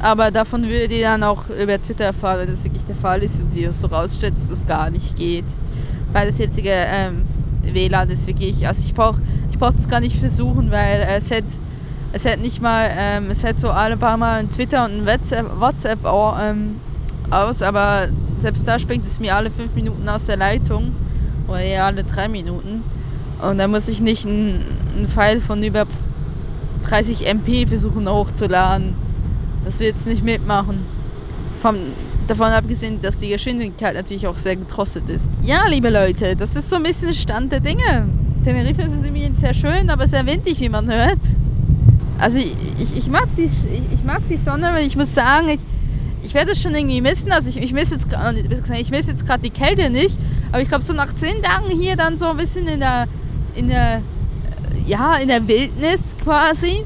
Aber 0.00 0.30
davon 0.30 0.62
würdet 0.64 0.92
ihr 0.92 1.04
dann 1.04 1.22
auch 1.22 1.48
über 1.48 1.80
Twitter 1.80 2.04
erfahren, 2.04 2.40
wenn 2.40 2.50
das 2.50 2.64
wirklich 2.64 2.84
der 2.84 2.96
Fall 2.96 3.22
ist 3.22 3.40
und 3.40 3.52
sich 3.52 3.64
das 3.64 3.80
so 3.80 3.86
rausstellt, 3.86 4.34
dass 4.34 4.48
das 4.48 4.66
gar 4.66 4.90
nicht 4.90 5.16
geht. 5.16 5.46
Weil 6.12 6.26
das 6.26 6.38
jetzige 6.38 6.70
ähm, 6.70 7.22
WLAN 7.62 8.10
ist 8.10 8.26
wirklich, 8.26 8.66
also 8.66 8.82
ich 8.84 8.94
brauche 8.94 9.20
ich 9.50 9.58
brauch 9.58 9.72
das 9.72 9.88
gar 9.88 10.00
nicht 10.00 10.16
versuchen, 10.16 10.70
weil 10.70 11.00
es 11.16 11.30
hat, 11.30 11.44
es 12.12 12.26
hat 12.26 12.40
nicht 12.40 12.60
mal, 12.60 12.90
ähm, 12.94 13.30
es 13.30 13.42
hat 13.42 13.58
so 13.58 13.70
alle 13.70 13.96
paar 13.96 14.18
Mal 14.18 14.40
ein 14.40 14.50
Twitter 14.50 14.84
und 14.84 14.98
ein 14.98 15.06
WhatsApp, 15.06 15.46
WhatsApp 15.58 16.00
ähm, 16.04 16.76
aus, 17.30 17.62
aber 17.62 18.08
selbst 18.38 18.68
da 18.68 18.78
springt 18.78 19.06
es 19.06 19.18
mir 19.18 19.34
alle 19.34 19.50
fünf 19.50 19.74
Minuten 19.74 20.06
aus 20.10 20.26
der 20.26 20.36
Leitung 20.36 20.92
oder 21.48 21.60
eher 21.60 21.86
alle 21.86 22.04
drei 22.04 22.28
Minuten. 22.28 22.82
Und 23.40 23.56
da 23.56 23.66
muss 23.66 23.88
ich 23.88 24.02
nicht 24.02 24.26
einen 24.26 24.62
Pfeil 25.08 25.40
von 25.40 25.62
über 25.62 25.86
30 26.86 27.26
MP 27.26 27.66
versuchen 27.66 28.06
hochzuladen 28.10 28.92
das 29.66 29.80
wir 29.80 29.88
jetzt 29.88 30.06
nicht 30.06 30.24
mitmachen. 30.24 30.78
Vom, 31.60 31.74
davon 32.28 32.46
abgesehen, 32.46 33.00
dass 33.02 33.18
die 33.18 33.28
Geschwindigkeit 33.28 33.94
natürlich 33.94 34.26
auch 34.28 34.38
sehr 34.38 34.54
getrostet 34.54 35.08
ist. 35.08 35.32
Ja, 35.42 35.66
liebe 35.66 35.90
Leute, 35.90 36.36
das 36.36 36.54
ist 36.54 36.70
so 36.70 36.76
ein 36.76 36.84
bisschen 36.84 37.08
der 37.08 37.14
Stand 37.14 37.52
der 37.52 37.60
Dinge. 37.60 38.08
Tenerife 38.44 38.82
ist 38.82 38.92
irgendwie 39.02 39.28
sehr 39.36 39.52
schön, 39.52 39.90
aber 39.90 40.06
sehr 40.06 40.24
windig, 40.24 40.60
wie 40.60 40.68
man 40.68 40.88
hört. 40.88 41.18
Also 42.18 42.38
ich, 42.38 42.54
ich, 42.78 42.96
ich 42.96 43.08
mag, 43.08 43.26
die, 43.36 43.46
ich, 43.46 43.52
ich, 43.92 44.04
mag 44.04 44.22
die 44.30 44.36
Sonne, 44.36 44.68
aber 44.68 44.80
ich 44.80 44.96
muss 44.96 45.12
sagen, 45.12 45.48
ich, 45.48 45.60
ich 46.22 46.32
werde 46.32 46.52
es 46.52 46.62
schon 46.62 46.74
irgendwie 46.74 47.00
missen. 47.00 47.32
Also 47.32 47.48
ich, 47.48 47.56
ich 47.56 47.72
misse 47.72 47.96
jetzt, 47.96 48.90
miss 48.90 49.06
jetzt 49.08 49.26
gerade 49.26 49.42
die 49.42 49.50
Kälte 49.50 49.90
nicht, 49.90 50.16
aber 50.52 50.62
ich 50.62 50.68
glaube 50.68 50.84
so 50.84 50.92
nach 50.92 51.12
zehn 51.16 51.42
Tagen 51.42 51.76
hier 51.76 51.96
dann 51.96 52.16
so 52.16 52.26
ein 52.26 52.36
bisschen 52.36 52.68
in 52.68 52.78
der, 52.78 53.06
in 53.56 53.66
der, 53.66 54.00
ja, 54.86 55.16
in 55.16 55.26
der 55.26 55.46
Wildnis 55.48 56.14
quasi 56.22 56.84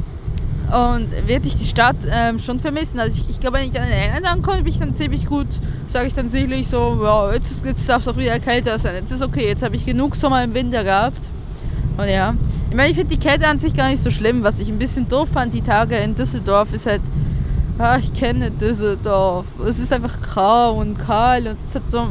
und 0.70 1.11
werde 1.26 1.48
ich 1.48 1.56
die 1.56 1.66
Stadt 1.66 1.96
ähm, 2.09 2.38
schon 2.38 2.61
vermissen. 2.61 3.00
Also 3.00 3.20
ich, 3.20 3.28
ich 3.28 3.40
glaube, 3.40 3.59
wenn 3.59 3.64
ich 3.64 3.72
dann 3.72 3.85
in 3.85 3.92
England 3.92 4.26
ankomme, 4.26 4.59
bin 4.59 4.68
ich 4.68 4.78
dann 4.78 4.94
ziemlich 4.94 5.26
gut, 5.26 5.48
sage 5.88 6.06
ich 6.06 6.14
dann 6.14 6.28
sicherlich 6.28 6.68
so, 6.68 7.00
ja, 7.02 7.33
jetzt, 7.33 7.64
jetzt 7.64 7.88
darf 7.88 8.02
es 8.02 8.09
auch 8.09 8.16
wieder 8.16 8.38
kälter 8.38 8.78
sein, 8.78 8.94
jetzt 8.94 9.11
ist 9.11 9.22
okay, 9.22 9.46
jetzt 9.48 9.62
habe 9.62 9.74
ich 9.74 9.85
genug 9.85 10.14
Sommer 10.14 10.44
im 10.44 10.54
Winter 10.54 10.85
gehabt. 10.85 11.30
Und 11.96 12.09
ja, 12.09 12.35
ich 12.70 12.76
meine, 12.76 12.88
ich 12.88 12.96
finde 12.96 13.16
die 13.16 13.20
Kälte 13.20 13.48
an 13.48 13.59
sich 13.59 13.74
gar 13.74 13.88
nicht 13.88 14.02
so 14.02 14.11
schlimm. 14.11 14.44
Was 14.44 14.61
ich 14.61 14.68
ein 14.68 14.78
bisschen 14.78 15.09
doof 15.09 15.30
fand, 15.30 15.52
die 15.54 15.61
Tage 15.61 15.96
in 15.96 16.14
Düsseldorf, 16.14 16.72
ist 16.72 16.87
halt, 16.87 17.02
ah, 17.78 17.98
ich 17.98 18.12
kenne 18.12 18.50
Düsseldorf. 18.52 19.46
Es 19.66 19.80
ist 19.80 19.92
einfach 19.92 20.20
grau 20.20 20.74
und 20.74 20.98
kahl 20.98 21.48
und 21.48 21.59
es 21.59 21.74
hat 21.74 21.90
so, 21.90 22.09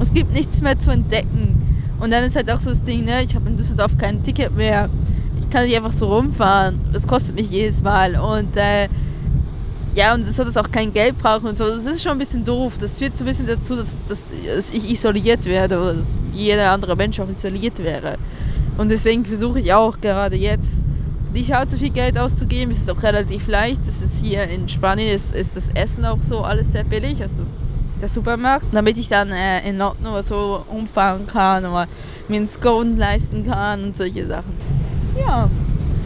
es 0.00 0.12
gibt 0.12 0.32
nichts 0.32 0.62
mehr 0.62 0.78
zu 0.78 0.90
entdecken. 0.90 1.60
Und 1.98 2.12
dann 2.12 2.24
ist 2.24 2.36
halt 2.36 2.50
auch 2.50 2.60
so 2.60 2.70
das 2.70 2.82
Ding, 2.82 3.04
ne, 3.04 3.22
ich 3.22 3.34
habe 3.34 3.48
in 3.48 3.56
Düsseldorf 3.56 3.98
kein 3.98 4.22
Ticket 4.22 4.54
mehr 4.56 4.88
kann 5.54 5.66
ich 5.66 5.76
einfach 5.76 5.92
so 5.92 6.12
rumfahren. 6.12 6.80
Das 6.92 7.06
kostet 7.06 7.36
mich 7.36 7.48
jedes 7.48 7.80
Mal. 7.80 8.16
Und 8.16 8.56
äh, 8.56 8.88
ja, 9.94 10.12
und 10.12 10.26
das 10.26 10.34
soll 10.34 10.46
das 10.46 10.56
auch 10.56 10.68
kein 10.68 10.92
Geld 10.92 11.16
brauchen 11.16 11.46
und 11.46 11.56
so. 11.56 11.64
Das 11.64 11.86
ist 11.86 12.02
schon 12.02 12.10
ein 12.10 12.18
bisschen 12.18 12.44
doof. 12.44 12.72
Das 12.80 12.98
führt 12.98 13.16
so 13.16 13.22
ein 13.22 13.28
bisschen 13.28 13.46
dazu, 13.46 13.76
dass, 13.76 13.98
dass, 14.08 14.32
dass 14.44 14.70
ich 14.70 14.90
isoliert 14.90 15.44
werde 15.44 15.80
oder 15.80 15.94
dass 15.94 16.08
jeder 16.32 16.72
andere 16.72 16.96
Mensch 16.96 17.20
auch 17.20 17.28
isoliert 17.28 17.78
wäre. 17.78 18.18
Und 18.78 18.90
deswegen 18.90 19.24
versuche 19.24 19.60
ich 19.60 19.72
auch 19.72 20.00
gerade 20.00 20.34
jetzt 20.34 20.84
nicht 21.32 21.54
allzu 21.54 21.76
viel 21.76 21.90
Geld 21.90 22.18
auszugeben. 22.18 22.72
Es 22.72 22.78
ist 22.78 22.90
auch 22.90 23.04
relativ 23.04 23.46
leicht. 23.46 23.80
Das 23.86 24.02
ist 24.02 24.24
hier 24.24 24.48
in 24.48 24.68
Spanien 24.68 25.14
ist, 25.14 25.32
ist 25.32 25.54
das 25.54 25.68
Essen 25.68 26.04
auch 26.04 26.18
so 26.20 26.40
alles 26.40 26.72
sehr 26.72 26.82
billig. 26.82 27.22
Also 27.22 27.42
der 28.00 28.08
Supermarkt. 28.08 28.66
Damit 28.72 28.98
ich 28.98 29.06
dann 29.06 29.30
äh, 29.30 29.68
in 29.68 29.78
London 29.78 30.08
oder 30.08 30.24
so 30.24 30.64
umfahren 30.68 31.28
kann 31.28 31.64
oder 31.64 31.86
mir 32.26 32.38
einen 32.38 32.48
Scone 32.48 32.96
leisten 32.96 33.46
kann 33.46 33.84
und 33.84 33.96
solche 33.96 34.26
Sachen. 34.26 34.73
Ja, 35.18 35.48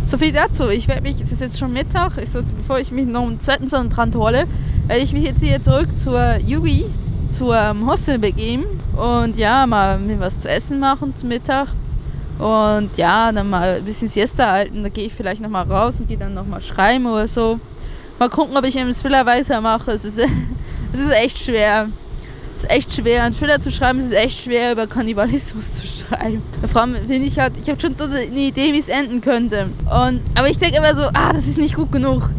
so 0.06 0.18
viel 0.18 0.32
dazu. 0.32 0.68
Ich 0.68 0.88
werde 0.88 1.02
mich, 1.02 1.20
es 1.20 1.32
ist 1.32 1.40
jetzt 1.40 1.58
schon 1.58 1.72
Mittag, 1.72 2.18
ich 2.18 2.30
so, 2.30 2.40
bevor 2.42 2.78
ich 2.78 2.90
mich 2.92 3.06
noch 3.06 3.22
einen 3.22 3.40
zweiten 3.40 3.68
Sonnenbrand 3.68 4.14
hole, 4.16 4.46
werde 4.86 5.02
ich 5.02 5.12
mich 5.12 5.24
jetzt 5.24 5.42
wieder 5.42 5.62
zurück 5.62 5.96
zur 5.96 6.36
Yugi, 6.38 6.86
zum 7.30 7.86
Hostel 7.86 8.18
begeben 8.18 8.64
und 8.96 9.36
ja, 9.36 9.66
mal 9.66 9.98
mir 9.98 10.18
was 10.20 10.38
zu 10.38 10.48
essen 10.48 10.78
machen 10.78 11.14
zum 11.14 11.28
Mittag. 11.28 11.68
Und 12.38 12.96
ja, 12.96 13.32
dann 13.32 13.50
mal 13.50 13.76
ein 13.78 13.84
bisschen 13.84 14.08
Siesta 14.08 14.50
halten. 14.52 14.82
Da 14.84 14.88
gehe 14.88 15.06
ich 15.06 15.14
vielleicht 15.14 15.40
nochmal 15.40 15.64
raus 15.64 15.98
und 15.98 16.06
gehe 16.06 16.16
dann 16.16 16.34
nochmal 16.34 16.62
schreiben 16.62 17.06
oder 17.06 17.26
so. 17.26 17.58
Mal 18.18 18.28
gucken, 18.28 18.56
ob 18.56 18.64
ich 18.64 18.76
im 18.76 18.92
Thriller 18.92 19.26
weitermache. 19.26 19.90
Es 19.90 20.04
ist, 20.04 20.18
es 20.92 21.00
ist 21.00 21.10
echt 21.10 21.38
schwer 21.38 21.88
ist 22.58 22.70
echt 22.70 22.94
schwer. 22.94 23.24
Ein 23.24 23.34
Thriller 23.34 23.60
zu 23.60 23.70
schreiben, 23.70 23.98
ist 23.98 24.12
echt 24.12 24.42
schwer, 24.42 24.72
über 24.72 24.86
Kannibalismus 24.86 25.74
zu 25.74 25.86
schreiben. 25.86 26.42
Vor 26.66 26.82
allem 26.82 26.94
finde 26.94 27.26
ich 27.26 27.38
halt, 27.38 27.54
ich 27.60 27.68
habe 27.68 27.80
schon 27.80 27.96
so 27.96 28.04
eine 28.04 28.22
Idee, 28.22 28.72
wie 28.72 28.78
es 28.78 28.88
enden 28.88 29.20
könnte. 29.20 29.68
Und, 29.84 30.20
aber 30.34 30.48
ich 30.48 30.58
denke 30.58 30.76
immer 30.78 30.94
so, 30.94 31.04
ah, 31.12 31.32
das 31.32 31.46
ist 31.46 31.58
nicht 31.58 31.74
gut 31.74 31.92
genug. 31.92 32.30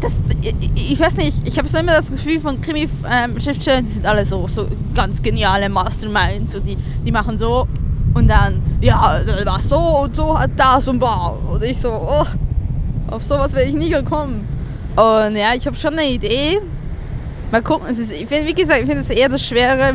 Das, 0.00 0.14
ich, 0.42 0.92
ich 0.92 1.00
weiß 1.00 1.18
nicht, 1.18 1.46
ich 1.46 1.58
habe 1.58 1.68
so 1.68 1.78
immer 1.78 1.92
das 1.92 2.10
Gefühl 2.10 2.40
von 2.40 2.60
Krimi-Schriftstellern, 2.60 3.80
ähm, 3.80 3.86
die 3.86 3.92
sind 3.92 4.06
alle 4.06 4.24
so, 4.24 4.48
so 4.48 4.66
ganz 4.94 5.22
geniale 5.22 5.68
Masterminds 5.68 6.54
und 6.54 6.66
die, 6.66 6.76
die 7.04 7.12
machen 7.12 7.38
so 7.38 7.68
und 8.14 8.28
dann, 8.28 8.62
ja, 8.80 9.20
war 9.44 9.60
so 9.60 9.76
und 9.76 10.16
so 10.16 10.38
hat 10.38 10.50
das 10.56 10.88
und 10.88 10.98
bla. 10.98 11.36
Und 11.52 11.62
ich 11.62 11.78
so, 11.78 11.90
oh, 11.90 12.24
auf 13.10 13.22
sowas 13.22 13.52
wäre 13.52 13.68
ich 13.68 13.74
nie 13.74 13.90
gekommen. 13.90 14.46
Und 14.96 15.36
ja, 15.36 15.54
ich 15.54 15.66
habe 15.66 15.76
schon 15.76 15.92
eine 15.92 16.08
Idee, 16.08 16.60
Mal 17.50 17.62
gucken, 17.62 17.88
es 17.90 17.98
ist, 17.98 18.12
ich 18.12 18.26
find, 18.26 18.46
wie 18.46 18.54
gesagt, 18.54 18.80
ich 18.80 18.86
finde 18.86 19.02
es 19.02 19.10
eher 19.10 19.28
das 19.28 19.44
Schwere. 19.44 19.94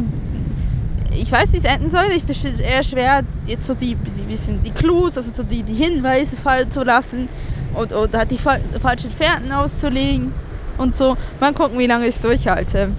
ich 1.11 1.31
weiß, 1.31 1.53
wie 1.53 1.57
es 1.57 1.63
enden 1.63 1.89
soll. 1.89 2.05
Ich 2.15 2.23
finde 2.23 2.55
es 2.55 2.59
eher 2.59 2.83
schwer, 2.83 3.23
jetzt 3.47 3.67
so 3.67 3.73
die, 3.73 3.95
bisschen 3.95 4.61
die 4.63 4.71
Clues, 4.71 5.17
also 5.17 5.31
so 5.33 5.43
die, 5.43 5.63
die 5.63 5.73
Hinweise 5.73 6.35
fallen 6.35 6.69
zu 6.69 6.83
lassen 6.83 7.29
und, 7.73 7.93
oder 7.93 8.25
die 8.25 8.37
falschen 8.37 9.11
Fährten 9.11 9.51
auszulegen 9.51 10.33
und 10.77 10.95
so. 10.95 11.15
Mal 11.39 11.53
gucken, 11.53 11.79
wie 11.79 11.87
lange 11.87 12.07
ich 12.07 12.15
es 12.15 12.21
durchhalte. 12.21 12.89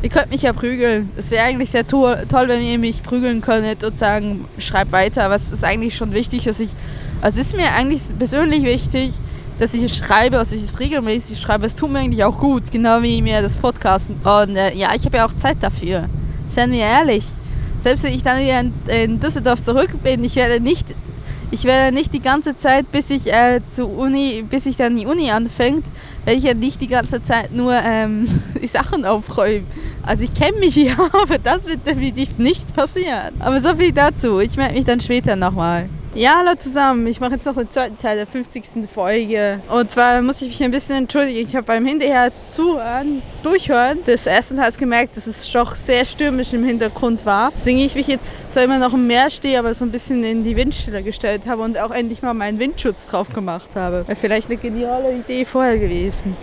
Ihr 0.00 0.10
könnt 0.10 0.30
mich 0.30 0.42
ja 0.42 0.52
prügeln. 0.52 1.10
Es 1.16 1.32
wäre 1.32 1.44
eigentlich 1.44 1.70
sehr 1.70 1.84
to 1.84 2.14
toll, 2.28 2.46
wenn 2.46 2.62
ihr 2.62 2.78
mich 2.78 3.02
prügeln 3.02 3.40
könntet 3.40 3.82
und 3.82 3.98
sagen, 3.98 4.44
schreibt 4.58 4.92
weiter. 4.92 5.28
Es 5.32 5.50
ist 5.50 5.64
eigentlich 5.64 5.96
schon 5.96 6.12
wichtig, 6.12 6.44
dass 6.44 6.60
ich. 6.60 6.70
Also 7.20 7.40
es 7.40 7.48
ist 7.48 7.56
mir 7.56 7.72
eigentlich 7.72 8.02
persönlich 8.16 8.62
wichtig, 8.62 9.12
dass 9.58 9.74
ich 9.74 9.82
es 9.82 9.96
schreibe, 9.96 10.38
also 10.38 10.54
ich 10.54 10.62
es 10.62 10.78
regelmäßig 10.78 11.40
schreibe. 11.40 11.66
Es 11.66 11.74
tut 11.74 11.90
mir 11.90 12.00
eigentlich 12.00 12.24
auch 12.24 12.38
gut, 12.38 12.70
genau 12.70 13.02
wie 13.02 13.22
mir 13.22 13.42
das 13.42 13.56
Podcasten. 13.56 14.16
Und 14.16 14.56
äh, 14.56 14.74
ja, 14.74 14.94
ich 14.94 15.04
habe 15.04 15.18
ja 15.18 15.26
auch 15.26 15.36
Zeit 15.36 15.58
dafür. 15.60 16.08
Seien 16.48 16.72
wir 16.72 16.80
ehrlich. 16.80 17.24
Selbst 17.80 18.04
wenn 18.04 18.14
ich 18.14 18.22
dann 18.22 18.40
wieder 18.40 18.60
in, 18.60 18.72
in 18.86 19.20
Düsseldorf 19.20 19.62
zurück 19.62 19.90
bin, 20.02 20.24
ich 20.24 20.36
werde 20.36 20.60
nicht 20.60 20.94
ich 21.50 21.64
werde 21.64 21.94
nicht 21.94 22.12
die 22.12 22.20
ganze 22.20 22.56
Zeit, 22.56 22.92
bis 22.92 23.08
ich 23.08 23.32
äh, 23.32 23.60
zur 23.68 23.90
Uni, 23.96 24.44
bis 24.48 24.66
ich 24.66 24.76
dann 24.76 24.96
die 24.96 25.06
Uni 25.06 25.30
anfängt, 25.30 25.86
werde 26.24 26.38
ich 26.38 26.44
ja 26.44 26.52
nicht 26.52 26.80
die 26.80 26.88
ganze 26.88 27.22
Zeit 27.22 27.52
nur 27.52 27.72
ähm, 27.72 28.28
die 28.62 28.66
Sachen 28.66 29.06
aufräumen. 29.06 29.66
Also 30.02 30.24
ich 30.24 30.34
kenne 30.34 30.58
mich 30.58 30.76
ja, 30.76 30.96
aber 31.22 31.38
das 31.38 31.66
wird 31.66 31.86
definitiv 31.86 32.38
nicht 32.38 32.74
passieren. 32.74 33.34
Aber 33.38 33.60
so 33.60 33.74
viel 33.76 33.92
dazu. 33.92 34.40
Ich 34.40 34.56
melde 34.56 34.74
mich 34.74 34.84
dann 34.84 35.00
später 35.00 35.36
nochmal. 35.36 35.88
Ja, 36.18 36.38
hallo 36.38 36.56
zusammen. 36.58 37.06
Ich 37.06 37.20
mache 37.20 37.34
jetzt 37.34 37.46
noch 37.46 37.54
den 37.54 37.70
zweiten 37.70 37.96
Teil 37.96 38.16
der 38.16 38.26
50. 38.26 38.90
Folge. 38.92 39.60
Und 39.70 39.92
zwar 39.92 40.20
muss 40.20 40.42
ich 40.42 40.48
mich 40.48 40.64
ein 40.64 40.72
bisschen 40.72 40.96
entschuldigen. 40.96 41.46
Ich 41.46 41.54
habe 41.54 41.64
beim 41.64 41.86
Hinterher 41.86 42.32
zuhören, 42.48 43.22
durchhören 43.44 44.02
des 44.02 44.26
ersten 44.26 44.56
Teils 44.56 44.76
gemerkt, 44.78 45.16
dass 45.16 45.28
es 45.28 45.48
doch 45.52 45.76
sehr 45.76 46.04
stürmisch 46.04 46.52
im 46.52 46.64
Hintergrund 46.64 47.24
war. 47.24 47.52
Deswegen 47.54 47.78
ich 47.78 47.94
mich 47.94 48.08
jetzt 48.08 48.50
zwar 48.50 48.64
immer 48.64 48.78
noch 48.78 48.94
im 48.94 49.06
Meer 49.06 49.30
stehe, 49.30 49.60
aber 49.60 49.72
so 49.74 49.84
ein 49.84 49.92
bisschen 49.92 50.24
in 50.24 50.42
die 50.42 50.56
Windstille 50.56 51.04
gestellt 51.04 51.46
habe 51.46 51.62
und 51.62 51.78
auch 51.78 51.92
endlich 51.92 52.20
mal 52.20 52.34
meinen 52.34 52.58
Windschutz 52.58 53.06
drauf 53.06 53.32
gemacht 53.32 53.76
habe. 53.76 54.02
Wäre 54.08 54.16
vielleicht 54.16 54.48
eine 54.48 54.56
geniale 54.56 55.14
Idee 55.14 55.44
vorher 55.44 55.78
gewesen. 55.78 56.36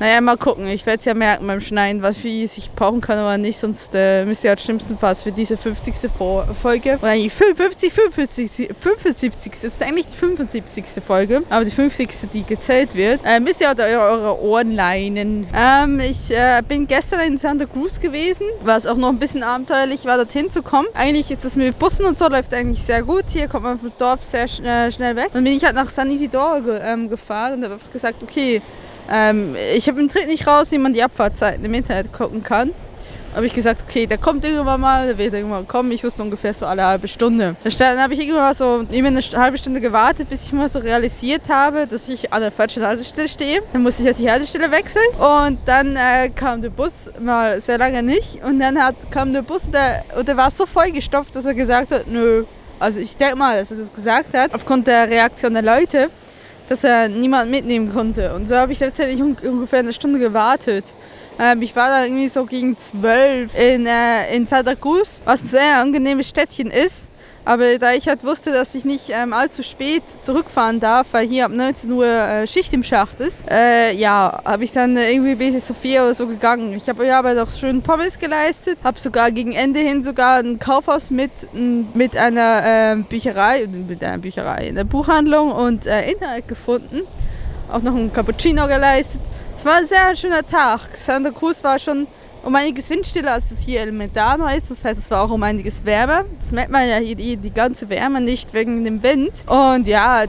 Naja, 0.00 0.22
mal 0.22 0.38
gucken. 0.38 0.66
Ich 0.66 0.86
werde 0.86 1.00
es 1.00 1.04
ja 1.04 1.12
merken 1.12 1.46
beim 1.46 1.60
Schneiden, 1.60 2.00
was 2.00 2.24
wie 2.24 2.42
ich 2.42 2.70
brauchen 2.74 3.02
kann 3.02 3.18
oder 3.18 3.36
nicht. 3.36 3.58
Sonst 3.58 3.90
äh, 3.94 4.24
müsst 4.24 4.42
ihr 4.44 4.48
halt 4.48 4.60
schlimmstenfalls 4.62 5.22
für 5.22 5.30
diese 5.30 5.58
50. 5.58 5.94
Folge 6.62 6.96
oder 6.96 7.08
eigentlich 7.08 7.34
50, 7.34 7.92
55, 7.92 8.70
75. 8.80 9.52
Das 9.52 9.64
ist 9.64 9.82
eigentlich 9.82 10.06
die 10.06 10.16
75. 10.16 10.84
Folge, 11.06 11.42
aber 11.50 11.66
die 11.66 11.70
50. 11.70 12.08
die 12.32 12.44
gezählt 12.44 12.94
wird, 12.94 13.20
äh, 13.26 13.40
müsst 13.40 13.60
ihr 13.60 13.68
halt 13.68 13.78
eure 13.78 14.40
Ohren 14.40 14.72
leinen. 14.72 15.46
Ähm, 15.54 16.00
ich 16.00 16.30
äh, 16.30 16.62
bin 16.66 16.86
gestern 16.86 17.20
in 17.20 17.36
Santa 17.36 17.66
Cruz 17.66 18.00
gewesen, 18.00 18.46
was 18.64 18.86
auch 18.86 18.96
noch 18.96 19.10
ein 19.10 19.18
bisschen 19.18 19.42
abenteuerlich 19.42 20.06
war, 20.06 20.16
dorthin 20.16 20.50
zu 20.50 20.62
kommen. 20.62 20.88
Eigentlich 20.94 21.30
ist 21.30 21.44
das 21.44 21.56
mit 21.56 21.78
Bussen 21.78 22.06
und 22.06 22.18
so 22.18 22.26
läuft 22.26 22.54
eigentlich 22.54 22.82
sehr 22.82 23.02
gut. 23.02 23.24
Hier 23.28 23.48
kommt 23.48 23.64
man 23.64 23.78
vom 23.78 23.92
Dorf 23.98 24.24
sehr 24.24 24.48
schn 24.48 24.64
äh, 24.64 24.90
schnell 24.90 25.14
weg. 25.14 25.28
Dann 25.34 25.44
bin 25.44 25.52
ich 25.52 25.62
halt 25.62 25.74
nach 25.74 25.90
San 25.90 26.10
Isidoro 26.10 26.62
ge 26.62 26.80
ähm, 26.82 27.10
gefahren 27.10 27.54
und 27.54 27.64
habe 27.64 27.74
einfach 27.74 27.90
gesagt, 27.90 28.22
okay, 28.22 28.62
ähm, 29.10 29.56
ich 29.76 29.88
habe 29.88 30.00
im 30.00 30.08
Tritt 30.08 30.26
nicht 30.26 30.46
raus, 30.46 30.70
wie 30.70 30.78
man 30.78 30.92
die 30.92 31.02
Abfahrtzeiten 31.02 31.64
im 31.64 31.74
Internet 31.74 32.12
gucken 32.12 32.42
kann. 32.42 32.72
habe 33.34 33.46
ich 33.46 33.54
gesagt, 33.54 33.84
okay, 33.86 34.06
der 34.06 34.18
kommt 34.18 34.44
irgendwann 34.44 34.80
mal, 34.80 35.06
der 35.06 35.18
wird 35.18 35.34
irgendwann 35.34 35.66
kommen. 35.66 35.92
Ich 35.92 36.02
wusste 36.02 36.22
ungefähr 36.22 36.52
so 36.52 36.66
alle 36.66 36.84
halbe 36.84 37.08
Stunde. 37.08 37.54
Dann 37.78 37.98
habe 38.00 38.14
ich 38.14 38.20
irgendwann 38.20 38.54
so 38.54 38.84
immer 38.90 39.08
eine 39.08 39.20
halbe 39.20 39.58
Stunde 39.58 39.80
gewartet, 39.80 40.28
bis 40.28 40.44
ich 40.44 40.52
mal 40.52 40.68
so 40.68 40.80
realisiert 40.80 41.42
habe, 41.48 41.86
dass 41.86 42.08
ich 42.08 42.32
an 42.32 42.42
der 42.42 42.50
falschen 42.50 42.84
Haltestelle 42.84 43.28
stehe. 43.28 43.62
Dann 43.72 43.82
musste 43.82 44.02
ich 44.02 44.08
halt 44.08 44.18
die 44.18 44.30
Haltestelle 44.30 44.70
wechseln. 44.70 45.06
Und 45.18 45.58
dann 45.66 45.96
äh, 45.96 46.30
kam 46.30 46.62
der 46.62 46.70
Bus 46.70 47.10
mal 47.20 47.60
sehr 47.60 47.78
lange 47.78 48.02
nicht. 48.02 48.42
Und 48.42 48.58
dann 48.58 48.82
hat, 48.82 48.96
kam 49.10 49.32
der 49.32 49.42
Bus 49.42 49.64
und 49.66 49.74
der, 49.74 50.04
und 50.16 50.26
der 50.26 50.36
war 50.36 50.50
so 50.50 50.66
vollgestopft, 50.66 51.34
dass 51.36 51.44
er 51.44 51.54
gesagt 51.54 51.92
hat, 51.92 52.06
nö. 52.06 52.44
Also 52.78 52.98
ich 52.98 53.16
denke 53.16 53.36
mal, 53.36 53.58
dass 53.58 53.70
er 53.70 53.76
das 53.76 53.92
gesagt 53.92 54.34
hat, 54.34 54.54
aufgrund 54.54 54.86
der 54.86 55.08
Reaktion 55.08 55.52
der 55.52 55.62
Leute 55.62 56.08
dass 56.70 56.84
er 56.84 57.08
niemand 57.08 57.50
mitnehmen 57.50 57.92
konnte. 57.92 58.32
Und 58.34 58.48
so 58.48 58.54
habe 58.54 58.72
ich 58.72 58.78
letztendlich 58.78 59.20
ungefähr 59.20 59.80
eine 59.80 59.92
Stunde 59.92 60.20
gewartet. 60.20 60.84
Ähm, 61.38 61.62
ich 61.62 61.74
war 61.74 61.88
da 61.88 62.04
irgendwie 62.04 62.28
so 62.28 62.44
gegen 62.44 62.78
zwölf 62.78 63.58
in, 63.58 63.86
äh, 63.86 64.34
in 64.34 64.46
Santa 64.46 64.76
Cruz, 64.76 65.20
was 65.24 65.42
ein 65.42 65.48
sehr 65.48 65.78
angenehmes 65.78 66.28
Städtchen 66.28 66.70
ist. 66.70 67.09
Aber 67.44 67.78
da 67.78 67.92
ich 67.92 68.06
halt 68.06 68.22
wusste, 68.24 68.52
dass 68.52 68.74
ich 68.74 68.84
nicht 68.84 69.10
ähm, 69.10 69.32
allzu 69.32 69.62
spät 69.62 70.02
zurückfahren 70.22 70.78
darf, 70.78 71.08
weil 71.12 71.26
hier 71.26 71.46
ab 71.46 71.52
19 71.52 71.90
Uhr 71.90 72.06
äh, 72.06 72.46
Schicht 72.46 72.72
im 72.74 72.82
Schacht 72.82 73.18
ist, 73.20 73.50
äh, 73.50 73.92
ja, 73.92 74.40
habe 74.44 74.64
ich 74.64 74.72
dann 74.72 74.96
äh, 74.96 75.10
irgendwie 75.10 75.34
bis 75.34 75.66
Sophia 75.66 76.02
oder 76.04 76.14
so 76.14 76.26
gegangen. 76.26 76.74
Ich 76.74 76.88
habe 76.88 77.06
ja 77.06 77.18
aber 77.18 77.34
doch 77.34 77.50
schön 77.50 77.80
Pommes 77.82 78.18
geleistet, 78.18 78.78
habe 78.84 79.00
sogar 79.00 79.30
gegen 79.30 79.52
Ende 79.52 79.80
hin 79.80 80.04
sogar 80.04 80.40
ein 80.40 80.58
Kaufhaus 80.58 81.10
mit, 81.10 81.30
mit 81.94 82.16
einer 82.16 82.92
äh, 82.92 82.96
Bücherei, 82.96 83.66
mit 83.66 84.04
einer 84.04 84.18
Bücherei, 84.18 84.68
einer 84.68 84.84
Buchhandlung 84.84 85.50
und 85.50 85.86
äh, 85.86 86.10
Internet 86.10 86.46
gefunden. 86.46 87.02
Auch 87.72 87.82
noch 87.82 87.94
ein 87.94 88.12
Cappuccino 88.12 88.66
geleistet. 88.66 89.20
Es 89.56 89.64
war 89.64 89.76
ein 89.76 89.86
sehr 89.86 90.14
schöner 90.16 90.44
Tag. 90.44 90.80
Santa 90.94 91.30
Cruz 91.30 91.62
war 91.62 91.78
schon 91.78 92.06
um 92.42 92.54
einiges 92.54 92.88
windstiller, 92.90 93.32
als 93.32 93.50
es 93.50 93.60
hier 93.60 93.80
elementar 93.80 94.38
noch 94.38 94.50
ist. 94.50 94.70
Das 94.70 94.84
heißt, 94.84 94.98
es 94.98 95.10
war 95.10 95.22
auch 95.22 95.30
um 95.30 95.42
einiges 95.42 95.84
wärmer. 95.84 96.24
Das 96.38 96.52
merkt 96.52 96.70
man 96.70 96.88
ja 96.88 96.96
hier 96.96 97.14
die, 97.14 97.36
die 97.36 97.52
ganze 97.52 97.88
Wärme 97.88 98.20
nicht 98.20 98.54
wegen 98.54 98.84
dem 98.84 99.02
Wind. 99.02 99.32
Und 99.46 99.86
ja, 99.86 100.24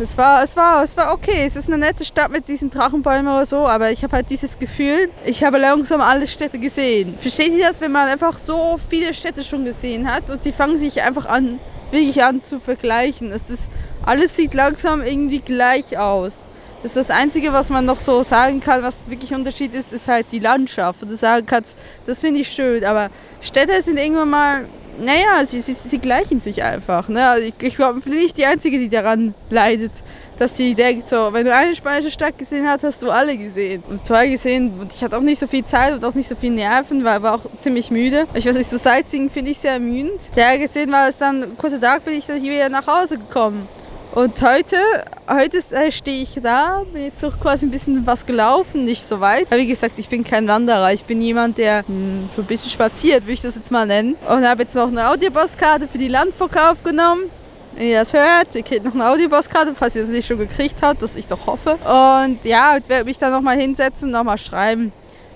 es 0.00 0.16
war, 0.16 0.42
es, 0.42 0.56
war, 0.56 0.82
es 0.82 0.96
war 0.96 1.12
okay. 1.12 1.44
Es 1.46 1.56
ist 1.56 1.68
eine 1.68 1.78
nette 1.78 2.04
Stadt 2.04 2.30
mit 2.30 2.48
diesen 2.48 2.70
Drachenbäumen 2.70 3.26
oder 3.26 3.46
so, 3.46 3.66
aber 3.66 3.90
ich 3.90 4.02
habe 4.02 4.16
halt 4.16 4.30
dieses 4.30 4.58
Gefühl, 4.58 5.10
ich 5.24 5.44
habe 5.44 5.58
langsam 5.58 6.00
alle 6.00 6.26
Städte 6.26 6.58
gesehen. 6.58 7.16
Versteht 7.20 7.52
ihr 7.52 7.66
das, 7.66 7.80
wenn 7.80 7.92
man 7.92 8.08
einfach 8.08 8.38
so 8.38 8.78
viele 8.88 9.12
Städte 9.14 9.44
schon 9.44 9.64
gesehen 9.64 10.10
hat 10.10 10.30
und 10.30 10.42
sie 10.42 10.52
fangen 10.52 10.78
sich 10.78 11.02
einfach 11.02 11.26
an, 11.26 11.58
wirklich 11.90 12.22
an 12.22 12.42
zu 12.42 12.60
vergleichen? 12.60 13.32
Es 13.32 13.50
ist, 13.50 13.70
alles 14.04 14.36
sieht 14.36 14.54
langsam 14.54 15.02
irgendwie 15.02 15.40
gleich 15.40 15.98
aus. 15.98 16.48
Das 16.86 16.94
ist 16.94 17.08
das 17.08 17.16
Einzige, 17.16 17.52
was 17.52 17.68
man 17.68 17.84
noch 17.84 17.98
so 17.98 18.22
sagen 18.22 18.60
kann, 18.60 18.80
was 18.80 19.10
wirklich 19.10 19.34
Unterschied 19.34 19.74
ist, 19.74 19.92
ist 19.92 20.06
halt 20.06 20.26
die 20.30 20.38
Landschaft. 20.38 21.02
Und 21.02 21.10
du 21.10 21.16
sagen 21.16 21.44
kannst, 21.44 21.76
das 22.06 22.20
finde 22.20 22.38
ich 22.38 22.48
schön. 22.48 22.84
Aber 22.84 23.08
Städte 23.40 23.82
sind 23.82 23.98
irgendwann 23.98 24.30
mal, 24.30 24.64
naja, 25.00 25.44
sie, 25.44 25.62
sie, 25.62 25.72
sie 25.72 25.98
gleichen 25.98 26.38
sich 26.38 26.62
einfach. 26.62 27.08
Ne? 27.08 27.26
Also 27.26 27.48
ich, 27.48 27.54
ich 27.60 27.74
glaube, 27.74 27.98
ich 27.98 28.04
bin 28.04 28.14
nicht 28.14 28.36
die 28.36 28.46
Einzige, 28.46 28.78
die 28.78 28.88
daran 28.88 29.34
leidet, 29.50 29.90
dass 30.38 30.56
sie 30.56 30.76
denkt, 30.76 31.08
so, 31.08 31.32
wenn 31.32 31.44
du 31.44 31.52
eine 31.52 31.74
spanische 31.74 32.12
Stadt 32.12 32.38
gesehen 32.38 32.68
hast, 32.68 32.84
hast 32.84 33.02
du 33.02 33.10
alle 33.10 33.36
gesehen. 33.36 33.82
Und 33.88 34.06
zwei 34.06 34.28
gesehen 34.28 34.78
und 34.78 34.92
ich 34.94 35.02
hatte 35.02 35.18
auch 35.18 35.22
nicht 35.22 35.40
so 35.40 35.48
viel 35.48 35.64
Zeit 35.64 35.92
und 35.92 36.04
auch 36.04 36.14
nicht 36.14 36.28
so 36.28 36.36
viel 36.36 36.52
Nerven, 36.52 37.02
weil 37.02 37.20
war 37.20 37.34
auch 37.34 37.50
ziemlich 37.58 37.90
müde. 37.90 38.26
Ich 38.34 38.46
weiß 38.46 38.54
nicht, 38.54 38.70
so 38.70 38.76
Sightseeing 38.76 39.28
finde 39.28 39.50
ich 39.50 39.58
sehr 39.58 39.72
ermüdend. 39.72 40.36
Der 40.36 40.56
gesehen 40.56 40.92
war 40.92 41.08
es 41.08 41.18
dann, 41.18 41.58
kurzer 41.58 41.80
Tag 41.80 42.04
bin 42.04 42.14
ich 42.14 42.26
dann 42.26 42.38
hier 42.38 42.52
wieder 42.52 42.68
nach 42.68 42.86
Hause 42.86 43.18
gekommen. 43.18 43.66
Und 44.16 44.40
heute, 44.40 44.78
heute 45.28 45.58
äh, 45.72 45.92
stehe 45.92 46.22
ich 46.22 46.38
da, 46.42 46.84
bin 46.90 47.04
jetzt 47.04 47.22
auch 47.22 47.38
quasi 47.38 47.66
ein 47.66 47.70
bisschen 47.70 48.06
was 48.06 48.24
gelaufen, 48.24 48.86
nicht 48.86 49.02
so 49.02 49.20
weit. 49.20 49.44
Aber 49.48 49.58
wie 49.58 49.66
gesagt, 49.66 49.98
ich 49.98 50.08
bin 50.08 50.24
kein 50.24 50.48
Wanderer. 50.48 50.90
Ich 50.94 51.04
bin 51.04 51.20
jemand, 51.20 51.58
der 51.58 51.86
hm, 51.86 52.30
so 52.34 52.40
ein 52.40 52.46
bisschen 52.46 52.70
spaziert, 52.70 53.24
würde 53.24 53.34
ich 53.34 53.42
das 53.42 53.56
jetzt 53.56 53.70
mal 53.70 53.84
nennen. 53.84 54.16
Und 54.26 54.48
habe 54.48 54.62
jetzt 54.62 54.74
noch 54.74 54.88
eine 54.88 55.10
Audiobusskarte 55.10 55.86
für 55.86 55.98
die 55.98 56.08
Landverkauf 56.08 56.82
genommen. 56.82 57.24
Wenn 57.74 57.88
ihr 57.88 57.98
das 57.98 58.14
hört, 58.14 58.54
ihr 58.54 58.62
kriegt 58.62 58.86
noch 58.86 58.94
eine 58.94 59.06
Audiobusskarte, 59.06 59.74
falls 59.74 59.94
ihr 59.96 60.00
das 60.00 60.10
nicht 60.10 60.26
schon 60.26 60.38
gekriegt 60.38 60.76
habt, 60.80 61.02
das 61.02 61.14
ich 61.14 61.28
doch 61.28 61.46
hoffe. 61.46 61.72
Und 61.72 62.42
ja, 62.42 62.78
ich 62.78 62.88
werde 62.88 63.04
mich 63.04 63.18
dann 63.18 63.32
nochmal 63.32 63.58
hinsetzen 63.58 64.10
nochmal 64.10 64.38
schreiben. 64.38 64.92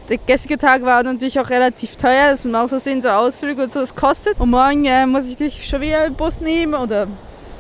Der 0.08 0.16
gestrige 0.16 0.56
Tag 0.56 0.80
war 0.84 1.02
natürlich 1.02 1.38
auch 1.38 1.50
relativ 1.50 1.96
teuer, 1.96 2.30
das 2.30 2.46
muss 2.46 2.52
man 2.52 2.64
auch 2.64 2.68
so 2.70 2.78
sehen, 2.78 3.02
so 3.02 3.10
Ausflüge 3.10 3.62
und 3.62 3.72
so, 3.72 3.80
das 3.80 3.94
kostet. 3.94 4.40
Und 4.40 4.48
morgen 4.48 4.86
äh, 4.86 5.04
muss 5.04 5.26
ich 5.26 5.32
natürlich 5.32 5.68
schon 5.68 5.82
wieder 5.82 6.00
einen 6.00 6.14
Bus 6.14 6.40
nehmen 6.40 6.74
oder 6.74 7.06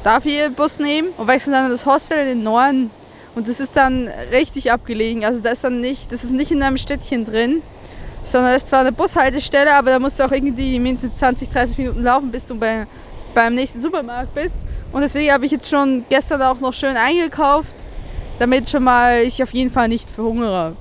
darf 0.04 0.24
hier 0.24 0.48
den 0.48 0.54
Bus 0.54 0.78
nehmen 0.78 1.08
und 1.16 1.28
wechseln 1.28 1.52
dann 1.52 1.66
in 1.66 1.70
das 1.70 1.86
Hostel 1.86 2.18
in 2.18 2.26
den 2.26 2.42
Norden. 2.42 2.90
Und 3.34 3.48
das 3.48 3.60
ist 3.60 3.72
dann 3.74 4.08
richtig 4.32 4.72
abgelegen. 4.72 5.24
Also 5.24 5.40
das 5.40 5.54
ist 5.54 5.64
dann 5.64 5.80
nicht, 5.80 6.10
das 6.12 6.24
ist 6.24 6.32
nicht 6.32 6.50
in 6.50 6.62
einem 6.62 6.78
Städtchen 6.78 7.24
drin, 7.24 7.62
sondern 8.24 8.52
das 8.52 8.64
ist 8.64 8.70
zwar 8.70 8.80
eine 8.80 8.92
Bushaltestelle, 8.92 9.72
aber 9.74 9.90
da 9.90 9.98
musst 9.98 10.18
du 10.18 10.24
auch 10.24 10.32
irgendwie 10.32 10.78
mindestens 10.78 11.16
20, 11.16 11.48
30 11.48 11.78
Minuten 11.78 12.02
laufen, 12.02 12.30
bis 12.30 12.44
du 12.44 12.54
bei, 12.56 12.86
beim 13.34 13.54
nächsten 13.54 13.80
Supermarkt 13.80 14.34
bist. 14.34 14.58
Und 14.92 15.02
deswegen 15.02 15.32
habe 15.32 15.46
ich 15.46 15.52
jetzt 15.52 15.68
schon 15.68 16.04
gestern 16.08 16.42
auch 16.42 16.58
noch 16.60 16.72
schön 16.72 16.96
eingekauft, 16.96 17.74
damit 18.38 18.68
schon 18.68 18.82
mal 18.82 19.22
ich 19.22 19.42
auf 19.42 19.52
jeden 19.52 19.70
Fall 19.70 19.88
nicht 19.88 20.10
verhungere. 20.10 20.74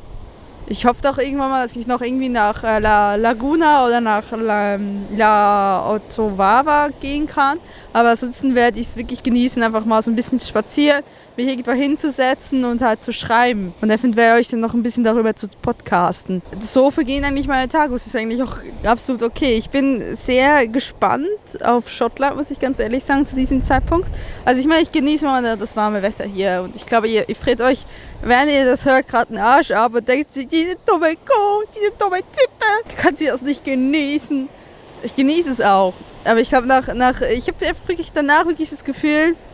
Ich 0.72 0.86
hoffe 0.86 1.02
doch 1.02 1.18
irgendwann 1.18 1.50
mal, 1.50 1.64
dass 1.64 1.76
ich 1.76 1.88
noch 1.88 2.00
irgendwie 2.00 2.30
nach 2.30 2.64
äh, 2.64 2.78
La 2.78 3.16
Laguna 3.16 3.88
oder 3.88 4.00
nach 4.00 4.32
La, 4.34 4.78
La 5.16 5.92
Otovava 5.92 6.90
gehen 7.02 7.26
kann. 7.26 7.58
Aber 7.92 8.10
ansonsten 8.10 8.54
werde 8.54 8.80
ich 8.80 8.86
es 8.90 8.96
wirklich 8.96 9.24
genießen, 9.24 9.64
einfach 9.64 9.84
mal 9.84 10.04
so 10.04 10.12
ein 10.12 10.16
bisschen 10.16 10.40
spazieren, 10.40 11.02
mich 11.40 11.48
irgendwo 11.48 11.72
hinzusetzen 11.72 12.66
und 12.66 12.82
halt 12.82 13.04
zu 13.04 13.14
schreiben. 13.14 13.74
Und 13.82 13.90
eventuell 13.90 14.38
euch 14.40 14.50
dann 14.50 14.60
noch 14.60 14.74
ein 14.74 14.84
bisschen 14.84 15.04
darüber 15.04 15.36
zu 15.36 15.48
podcasten. 15.62 16.42
So 16.60 16.92
vergehen 16.92 17.24
eigentlich 17.24 17.48
meine 17.48 17.70
Tage. 17.70 17.94
Das 17.94 18.06
ist 18.06 18.16
eigentlich 18.16 18.44
auch 18.44 18.58
absolut 18.84 19.24
okay. 19.24 19.56
Ich 19.56 19.70
bin 19.70 20.16
sehr 20.16 20.68
gespannt 20.68 21.28
auf 21.64 21.90
Schottland, 21.90 22.36
muss 22.36 22.52
ich 22.52 22.60
ganz 22.60 22.80
ehrlich 22.80 23.04
sagen, 23.04 23.26
zu 23.26 23.36
diesem 23.36 23.64
Zeitpunkt. 23.64 24.08
Also 24.44 24.60
ich 24.60 24.68
meine, 24.68 24.82
ich 24.82 24.92
genieße 24.92 25.26
mal 25.26 25.58
das 25.58 25.76
warme 25.76 26.02
Wetter 26.02 26.26
hier. 26.26 26.62
Und 26.64 26.76
ich 26.76 26.86
glaube, 26.86 27.08
ihr, 27.08 27.28
ihr 27.30 27.36
friert 27.36 27.62
euch, 27.62 27.86
wenn 28.22 28.50
ihr 28.50 28.66
das 28.66 28.86
hört, 28.86 29.08
gerade 29.08 29.30
einen 29.30 29.44
Arsch 29.44 29.72
ab 29.72 29.96
und 29.96 30.08
denkt 30.08 30.34
sich, 30.34 30.48
diese 30.48 30.76
dumme 30.86 31.16
Kuh, 31.16 31.64
diese 31.74 31.92
dumme 31.98 32.18
Zippe, 32.18 32.98
kann 32.98 33.16
sie 33.16 33.28
das 33.28 33.42
nicht 33.42 33.64
genießen. 33.64 34.50
Ich 35.04 35.16
genieße 35.16 35.52
es 35.52 35.62
auch. 35.62 35.94
Aber 36.26 36.42
ich 36.42 36.54
habe 36.54 36.68
nach, 36.68 36.94
nach, 36.94 37.22
ich 37.22 37.48
habe 37.48 37.58
wirklich 37.88 38.12
danach 38.14 38.46
wirklich 38.46 38.70
das 38.70 38.84
Gefühl, 38.84 39.36
es 39.36 39.49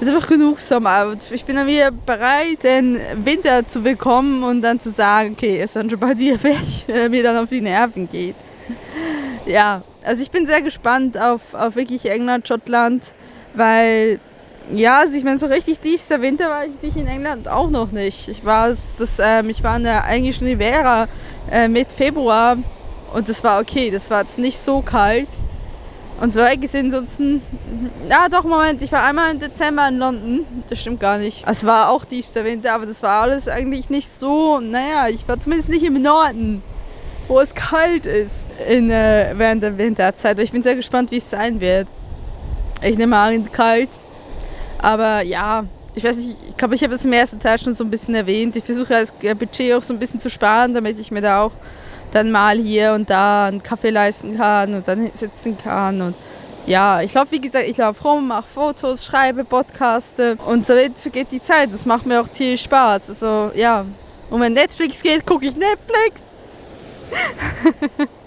ist 0.00 0.08
einfach 0.08 0.28
genug 0.28 0.58
Sommer. 0.58 1.14
Ich 1.30 1.44
bin 1.44 1.56
dann 1.56 1.66
wieder 1.66 1.90
bereit, 1.90 2.62
den 2.62 3.00
Winter 3.24 3.66
zu 3.66 3.80
bekommen 3.80 4.42
und 4.44 4.62
dann 4.62 4.78
zu 4.78 4.90
sagen, 4.90 5.32
okay, 5.32 5.62
ist 5.62 5.76
dann 5.76 5.90
schon 5.90 5.98
bald 5.98 6.18
wieder 6.18 6.42
weg, 6.42 6.62
wenn 6.86 7.10
mir 7.10 7.22
dann 7.22 7.36
auf 7.36 7.48
die 7.48 7.60
Nerven 7.60 8.08
geht. 8.08 8.36
Ja, 9.46 9.82
also 10.04 10.22
ich 10.22 10.30
bin 10.30 10.46
sehr 10.46 10.62
gespannt 10.62 11.18
auf, 11.18 11.54
auf 11.54 11.74
wirklich 11.74 12.08
England, 12.10 12.46
Schottland, 12.46 13.02
weil 13.54 14.20
ja, 14.74 15.00
also 15.00 15.16
ich 15.16 15.24
meine, 15.24 15.38
so 15.38 15.46
richtig 15.46 15.78
tiefster 15.78 16.20
Winter 16.20 16.50
war 16.50 16.64
ich 16.82 16.96
in 16.96 17.06
England 17.06 17.48
auch 17.48 17.70
noch 17.70 17.90
nicht. 17.90 18.28
Ich 18.28 18.44
war, 18.44 18.68
das, 18.98 19.18
ähm, 19.18 19.48
ich 19.48 19.62
war 19.62 19.76
in 19.76 19.84
der 19.84 20.04
englischen 20.06 20.46
Rivera 20.46 21.08
äh, 21.50 21.68
mit 21.68 21.92
Februar 21.92 22.58
und 23.14 23.28
das 23.28 23.42
war 23.42 23.60
okay. 23.60 23.90
Das 23.90 24.10
war 24.10 24.22
jetzt 24.22 24.38
nicht 24.38 24.58
so 24.58 24.82
kalt. 24.82 25.28
Und 26.20 26.32
so 26.32 26.40
gesehen, 26.60 26.86
ansonsten, 26.86 27.40
ja 28.10 28.28
doch, 28.28 28.42
Moment, 28.42 28.82
ich 28.82 28.90
war 28.90 29.04
einmal 29.04 29.30
im 29.30 29.38
Dezember 29.38 29.86
in 29.86 29.98
London, 29.98 30.46
das 30.68 30.80
stimmt 30.80 30.98
gar 30.98 31.18
nicht. 31.18 31.44
Es 31.46 31.64
war 31.64 31.90
auch 31.90 32.04
tiefster 32.04 32.44
Winter, 32.44 32.72
aber 32.72 32.86
das 32.86 33.02
war 33.04 33.22
alles 33.22 33.46
eigentlich 33.46 33.88
nicht 33.88 34.08
so, 34.08 34.58
naja, 34.58 35.08
ich 35.08 35.28
war 35.28 35.38
zumindest 35.38 35.68
nicht 35.68 35.84
im 35.84 36.02
Norden, 36.02 36.60
wo 37.28 37.38
es 37.38 37.54
kalt 37.54 38.04
ist 38.04 38.46
in, 38.68 38.90
äh, 38.90 39.32
während 39.36 39.62
der 39.62 39.78
Winterzeit. 39.78 40.32
Aber 40.32 40.42
ich 40.42 40.50
bin 40.50 40.62
sehr 40.62 40.74
gespannt, 40.74 41.12
wie 41.12 41.18
es 41.18 41.30
sein 41.30 41.60
wird. 41.60 41.86
Ich 42.82 42.98
nehme 42.98 43.16
an, 43.16 43.50
kalt, 43.52 43.90
aber 44.78 45.22
ja, 45.22 45.64
ich 45.94 46.02
weiß 46.02 46.16
nicht, 46.16 46.36
ich 46.48 46.56
glaube, 46.56 46.74
ich 46.74 46.82
habe 46.82 46.94
es 46.94 47.04
im 47.04 47.12
ersten 47.12 47.38
Teil 47.38 47.60
schon 47.60 47.76
so 47.76 47.84
ein 47.84 47.90
bisschen 47.90 48.14
erwähnt. 48.16 48.56
Ich 48.56 48.64
versuche 48.64 48.88
das 48.88 49.12
Budget 49.12 49.72
auch 49.74 49.82
so 49.82 49.94
ein 49.94 50.00
bisschen 50.00 50.18
zu 50.18 50.30
sparen, 50.30 50.74
damit 50.74 50.98
ich 50.98 51.12
mir 51.12 51.20
da 51.20 51.42
auch 51.42 51.52
dann 52.12 52.30
mal 52.30 52.58
hier 52.58 52.92
und 52.92 53.10
da 53.10 53.46
einen 53.46 53.62
Kaffee 53.62 53.90
leisten 53.90 54.36
kann 54.36 54.74
und 54.74 54.88
dann 54.88 55.10
sitzen 55.14 55.56
kann. 55.58 56.00
Und 56.00 56.14
ja, 56.66 57.00
ich 57.00 57.12
glaube, 57.12 57.30
wie 57.30 57.40
gesagt, 57.40 57.66
ich 57.66 57.76
laufe 57.76 58.02
rum, 58.06 58.28
mache 58.28 58.46
Fotos, 58.52 59.04
schreibe 59.04 59.44
Podcaste 59.44 60.36
und 60.46 60.66
so 60.66 60.74
vergeht 60.96 61.28
die 61.30 61.40
Zeit. 61.40 61.72
Das 61.72 61.86
macht 61.86 62.06
mir 62.06 62.20
auch 62.20 62.28
tierisch 62.28 62.62
Spaß. 62.62 63.10
Also 63.10 63.50
ja, 63.54 63.84
und 64.30 64.40
wenn 64.40 64.52
Netflix 64.52 65.02
geht, 65.02 65.24
gucke 65.26 65.46
ich 65.46 65.56
Netflix. 65.56 66.22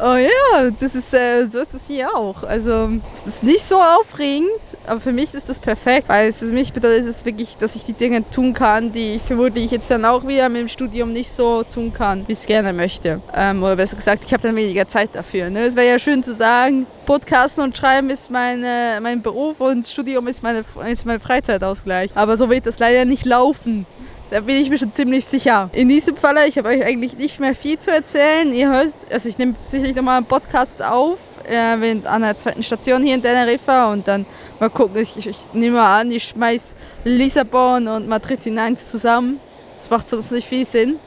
Oh 0.00 0.16
ja, 0.16 0.70
das 0.80 0.94
ist, 0.94 1.14
äh, 1.14 1.46
so 1.48 1.60
ist 1.60 1.74
es 1.74 1.86
hier 1.86 2.14
auch. 2.14 2.42
Also 2.42 2.90
es 3.14 3.26
ist 3.26 3.42
nicht 3.42 3.62
so 3.62 3.76
aufregend, 3.76 4.48
aber 4.86 5.00
für 5.00 5.12
mich 5.12 5.32
ist 5.34 5.48
das 5.48 5.60
perfekt, 5.60 6.08
weil 6.08 6.28
es 6.28 6.38
für 6.38 6.46
mich 6.46 6.72
bedeutet 6.72 7.06
es 7.06 7.24
wirklich, 7.24 7.56
dass 7.58 7.76
ich 7.76 7.84
die 7.84 7.92
Dinge 7.92 8.28
tun 8.30 8.52
kann, 8.52 8.90
die 8.90 9.16
ich 9.16 9.22
vermutlich 9.22 9.70
jetzt 9.70 9.90
dann 9.90 10.04
auch 10.04 10.26
wieder 10.26 10.48
mit 10.48 10.62
dem 10.62 10.68
Studium 10.68 11.12
nicht 11.12 11.30
so 11.30 11.62
tun 11.62 11.92
kann, 11.92 12.26
wie 12.26 12.32
ich 12.32 12.40
es 12.40 12.46
gerne 12.46 12.72
möchte. 12.72 13.20
Ähm, 13.34 13.62
oder 13.62 13.76
besser 13.76 13.96
gesagt, 13.96 14.24
ich 14.26 14.32
habe 14.32 14.42
dann 14.42 14.56
weniger 14.56 14.88
Zeit 14.88 15.10
dafür. 15.12 15.50
Ne? 15.50 15.60
Es 15.60 15.76
wäre 15.76 15.88
ja 15.88 15.98
schön 15.98 16.22
zu 16.22 16.34
sagen, 16.34 16.86
Podcasten 17.06 17.62
und 17.62 17.76
Schreiben 17.76 18.10
ist 18.10 18.30
meine, 18.30 18.98
mein 19.02 19.22
Beruf 19.22 19.60
und 19.60 19.86
Studium 19.86 20.26
ist, 20.26 20.42
meine, 20.42 20.64
ist 20.90 21.06
mein 21.06 21.20
Freizeitausgleich. 21.20 22.10
Aber 22.14 22.36
so 22.36 22.50
wird 22.50 22.66
das 22.66 22.78
leider 22.78 23.04
nicht 23.04 23.24
laufen. 23.24 23.86
Da 24.32 24.40
bin 24.40 24.56
ich 24.56 24.70
mir 24.70 24.78
schon 24.78 24.94
ziemlich 24.94 25.26
sicher. 25.26 25.68
In 25.74 25.90
diesem 25.90 26.16
Falle, 26.16 26.48
ich 26.48 26.56
habe 26.56 26.68
euch 26.68 26.82
eigentlich 26.82 27.18
nicht 27.18 27.38
mehr 27.38 27.54
viel 27.54 27.78
zu 27.78 27.90
erzählen. 27.90 28.50
Ihr 28.54 28.72
hört, 28.72 28.88
also 29.10 29.28
ich 29.28 29.36
nehme 29.36 29.54
sicherlich 29.62 29.94
nochmal 29.94 30.16
einen 30.16 30.24
Podcast 30.24 30.82
auf, 30.82 31.18
äh, 31.46 31.98
an 32.06 32.22
der 32.22 32.38
zweiten 32.38 32.62
Station 32.62 33.02
hier 33.02 33.16
in 33.16 33.20
Teneriffa 33.20 33.92
und 33.92 34.08
dann 34.08 34.24
mal 34.58 34.70
gucken. 34.70 35.02
Ich, 35.02 35.18
ich, 35.18 35.26
ich 35.26 35.36
nehme 35.52 35.76
mal 35.76 36.00
an, 36.00 36.10
ich 36.10 36.24
schmeiß 36.24 36.74
Lissabon 37.04 37.86
und 37.86 38.08
Madrid 38.08 38.42
hinein 38.42 38.74
zusammen. 38.74 39.38
Das 39.76 39.90
macht 39.90 40.08
sonst 40.08 40.32
nicht 40.32 40.48
viel 40.48 40.64
Sinn. 40.64 40.98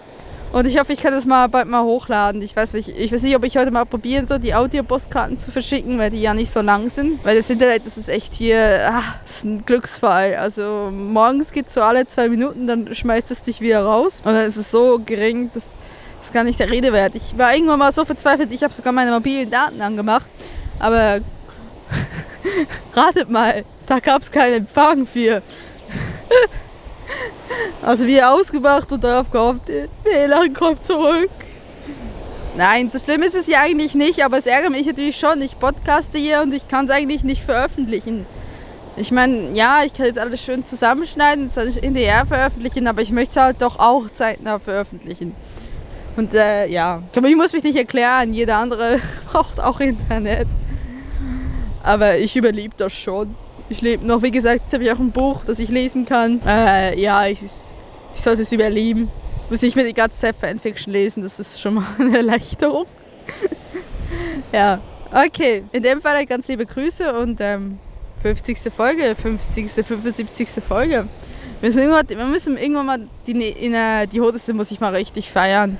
Und 0.51 0.65
ich 0.67 0.79
hoffe, 0.79 0.93
ich 0.93 1.01
kann 1.01 1.11
das 1.11 1.25
mal 1.25 1.47
bald 1.47 1.67
mal 1.67 1.83
hochladen. 1.83 2.41
Ich 2.41 2.55
weiß 2.55 2.73
nicht, 2.73 2.89
ich 2.89 3.11
weiß 3.11 3.23
nicht, 3.23 3.35
ob 3.35 3.43
ich 3.43 3.57
heute 3.57 3.71
mal 3.71 3.85
probieren 3.85 4.25
soll, 4.25 4.39
die 4.39 4.55
Audiopostkarten 4.55 5.39
zu 5.39 5.51
verschicken, 5.51 5.99
weil 5.99 6.11
die 6.11 6.21
ja 6.21 6.33
nicht 6.33 6.49
so 6.49 6.61
lang 6.61 6.89
sind. 6.89 7.23
Weil 7.25 7.37
das 7.37 7.49
Internet, 7.49 7.85
das 7.85 7.97
ist 7.97 8.07
echt 8.07 8.33
hier, 8.33 8.91
das 9.23 9.37
ist 9.37 9.45
ein 9.45 9.65
Glücksfall. 9.65 10.35
Also 10.35 10.91
morgens 10.93 11.51
geht 11.51 11.67
es 11.67 11.73
so 11.73 11.81
alle 11.81 12.07
zwei 12.07 12.29
Minuten, 12.29 12.67
dann 12.67 12.95
schmeißt 12.95 13.31
es 13.31 13.41
dich 13.41 13.59
wieder 13.59 13.83
raus. 13.83 14.21
Und 14.23 14.33
dann 14.33 14.45
ist 14.45 14.55
es 14.55 14.71
so 14.71 15.01
gering, 15.05 15.51
das 15.53 15.73
ist 16.21 16.33
gar 16.33 16.43
nicht 16.43 16.59
der 16.59 16.71
Rede 16.71 16.93
wert. 16.93 17.15
Ich 17.15 17.37
war 17.37 17.53
irgendwann 17.53 17.79
mal 17.79 17.91
so 17.91 18.05
verzweifelt, 18.05 18.51
ich 18.53 18.63
habe 18.63 18.73
sogar 18.73 18.93
meine 18.93 19.11
mobilen 19.11 19.49
Daten 19.49 19.81
angemacht. 19.81 20.25
Aber 20.79 21.19
ratet 22.95 23.29
mal, 23.29 23.65
da 23.87 23.99
gab 23.99 24.21
es 24.21 24.31
keinen 24.31 24.55
Empfang 24.55 25.05
für. 25.05 25.41
Also 27.81 28.05
wie 28.07 28.21
ausgemacht 28.21 28.91
und 28.91 29.03
darauf 29.03 29.29
gehofft, 29.31 29.61
WLAN 30.03 30.53
kommt 30.53 30.83
zurück. 30.83 31.29
Nein, 32.57 32.89
so 32.89 32.99
schlimm 32.99 33.21
ist 33.21 33.35
es 33.35 33.47
ja 33.47 33.61
eigentlich 33.61 33.95
nicht, 33.95 34.23
aber 34.23 34.37
es 34.37 34.45
ärgert 34.45 34.71
mich 34.71 34.87
natürlich 34.87 35.17
schon. 35.17 35.41
Ich 35.41 35.59
podcaste 35.59 36.17
hier 36.17 36.41
und 36.41 36.53
ich 36.53 36.67
kann 36.67 36.85
es 36.85 36.91
eigentlich 36.91 37.23
nicht 37.23 37.43
veröffentlichen. 37.43 38.25
Ich 38.97 39.11
meine, 39.11 39.51
ja, 39.53 39.83
ich 39.83 39.93
kann 39.93 40.05
jetzt 40.05 40.17
alles 40.17 40.41
schön 40.41 40.63
zusammenschneiden, 40.63 41.47
es 41.53 41.57
in 41.57 41.83
NDR 41.83 42.25
veröffentlichen, 42.25 42.87
aber 42.87 43.01
ich 43.01 43.11
möchte 43.11 43.31
es 43.31 43.43
halt 43.43 43.61
doch 43.61 43.77
auch 43.77 44.09
zeitnah 44.09 44.57
veröffentlichen. 44.57 45.35
Und 46.15 46.33
äh, 46.33 46.67
ja, 46.67 47.03
ich 47.13 47.35
muss 47.35 47.51
mich 47.51 47.63
nicht 47.63 47.75
erklären, 47.75 48.33
jeder 48.33 48.57
andere 48.57 49.01
braucht 49.31 49.59
auch 49.59 49.81
Internet. 49.81 50.47
Aber 51.83 52.17
ich 52.17 52.37
überlebe 52.37 52.73
das 52.77 52.93
schon. 52.93 53.35
Ich 53.67 53.81
lebe 53.81 54.05
noch, 54.05 54.21
wie 54.21 54.31
gesagt, 54.31 54.61
jetzt 54.63 54.73
habe 54.73 54.83
ich 54.83 54.91
auch 54.91 54.99
ein 54.99 55.11
Buch, 55.11 55.41
das 55.45 55.59
ich 55.59 55.69
lesen 55.69 56.05
kann. 56.05 56.39
Äh, 56.45 56.99
ja, 56.99 57.25
ich, 57.25 57.43
ich 57.43 58.21
sollte 58.21 58.43
es 58.43 58.51
überleben. 58.51 59.09
Muss 59.49 59.63
ich 59.63 59.75
mir 59.75 59.83
die 59.83 59.93
ganze 59.93 60.19
Zeit 60.19 60.35
Fanfiction 60.35 60.93
lesen, 60.93 61.23
das 61.23 61.39
ist 61.39 61.59
schon 61.59 61.75
mal 61.75 61.85
eine 61.99 62.17
Erleichterung. 62.17 62.85
ja, 64.51 64.79
okay. 65.11 65.63
In 65.71 65.83
dem 65.83 66.01
Fall 66.01 66.25
ganz 66.25 66.47
liebe 66.47 66.65
Grüße 66.65 67.13
und 67.19 67.39
ähm, 67.41 67.79
50. 68.21 68.57
Folge, 68.73 69.15
50., 69.15 69.71
75. 69.71 70.49
Folge. 70.63 71.07
Wir 71.59 71.69
müssen 71.69 71.79
irgendwann, 71.79 72.09
wir 72.09 72.25
müssen 72.25 72.57
irgendwann 72.57 72.85
mal 72.85 72.99
die, 73.25 73.49
in 73.49 73.71
der, 73.71 74.07
die 74.07 74.21
Hoteste 74.21 74.53
muss 74.53 74.71
ich 74.71 74.79
mal 74.79 74.93
richtig 74.93 75.31
feiern. 75.31 75.77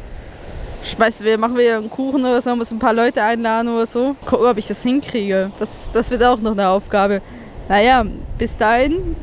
Schmeißt, 0.84 1.24
wir 1.24 1.38
machen 1.38 1.58
wir 1.58 1.78
einen 1.78 1.90
Kuchen 1.90 2.22
oder 2.22 2.42
so, 2.42 2.56
muss 2.56 2.72
ein 2.72 2.80
paar 2.80 2.94
Leute 2.94 3.24
einladen 3.24 3.68
oder 3.68 3.88
so. 3.88 4.16
Gucken, 4.26 4.46
ob 4.46 4.58
ich 4.58 4.68
das 4.68 4.84
hinkriege. 4.84 5.52
Das, 5.58 5.90
das 5.92 6.12
wird 6.12 6.24
auch 6.24 6.40
noch 6.40 6.52
eine 6.52 6.70
Aufgabe. 6.70 7.22
Naja, 7.68 8.06
bis 8.38 8.56
dahin, 8.56 9.16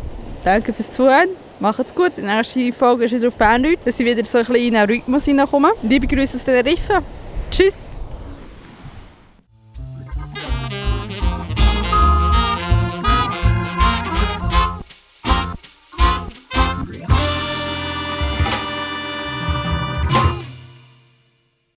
danke 0.44 0.72
fürs 0.72 0.90
Zuhören. 0.90 1.28
Macht's 1.60 1.94
gut. 1.94 2.18
In 2.18 2.26
der 2.26 2.38
nächsten 2.38 2.72
Folge 2.72 3.04
ist 3.04 3.12
wieder 3.12 3.28
auf 3.28 3.36
Berndeutsch, 3.36 3.78
dass 3.84 4.00
ich 4.00 4.06
wieder 4.06 4.24
so 4.24 4.38
ein 4.38 4.44
bisschen 4.44 4.66
in 4.66 4.76
einen 4.76 4.90
Rhythmus 4.90 5.24
hineinkomme. 5.26 5.70
Liebe 5.82 6.08
Grüße 6.08 6.36
aus 6.36 6.44
Teneriffa. 6.44 7.02
Tschüss. 7.52 7.91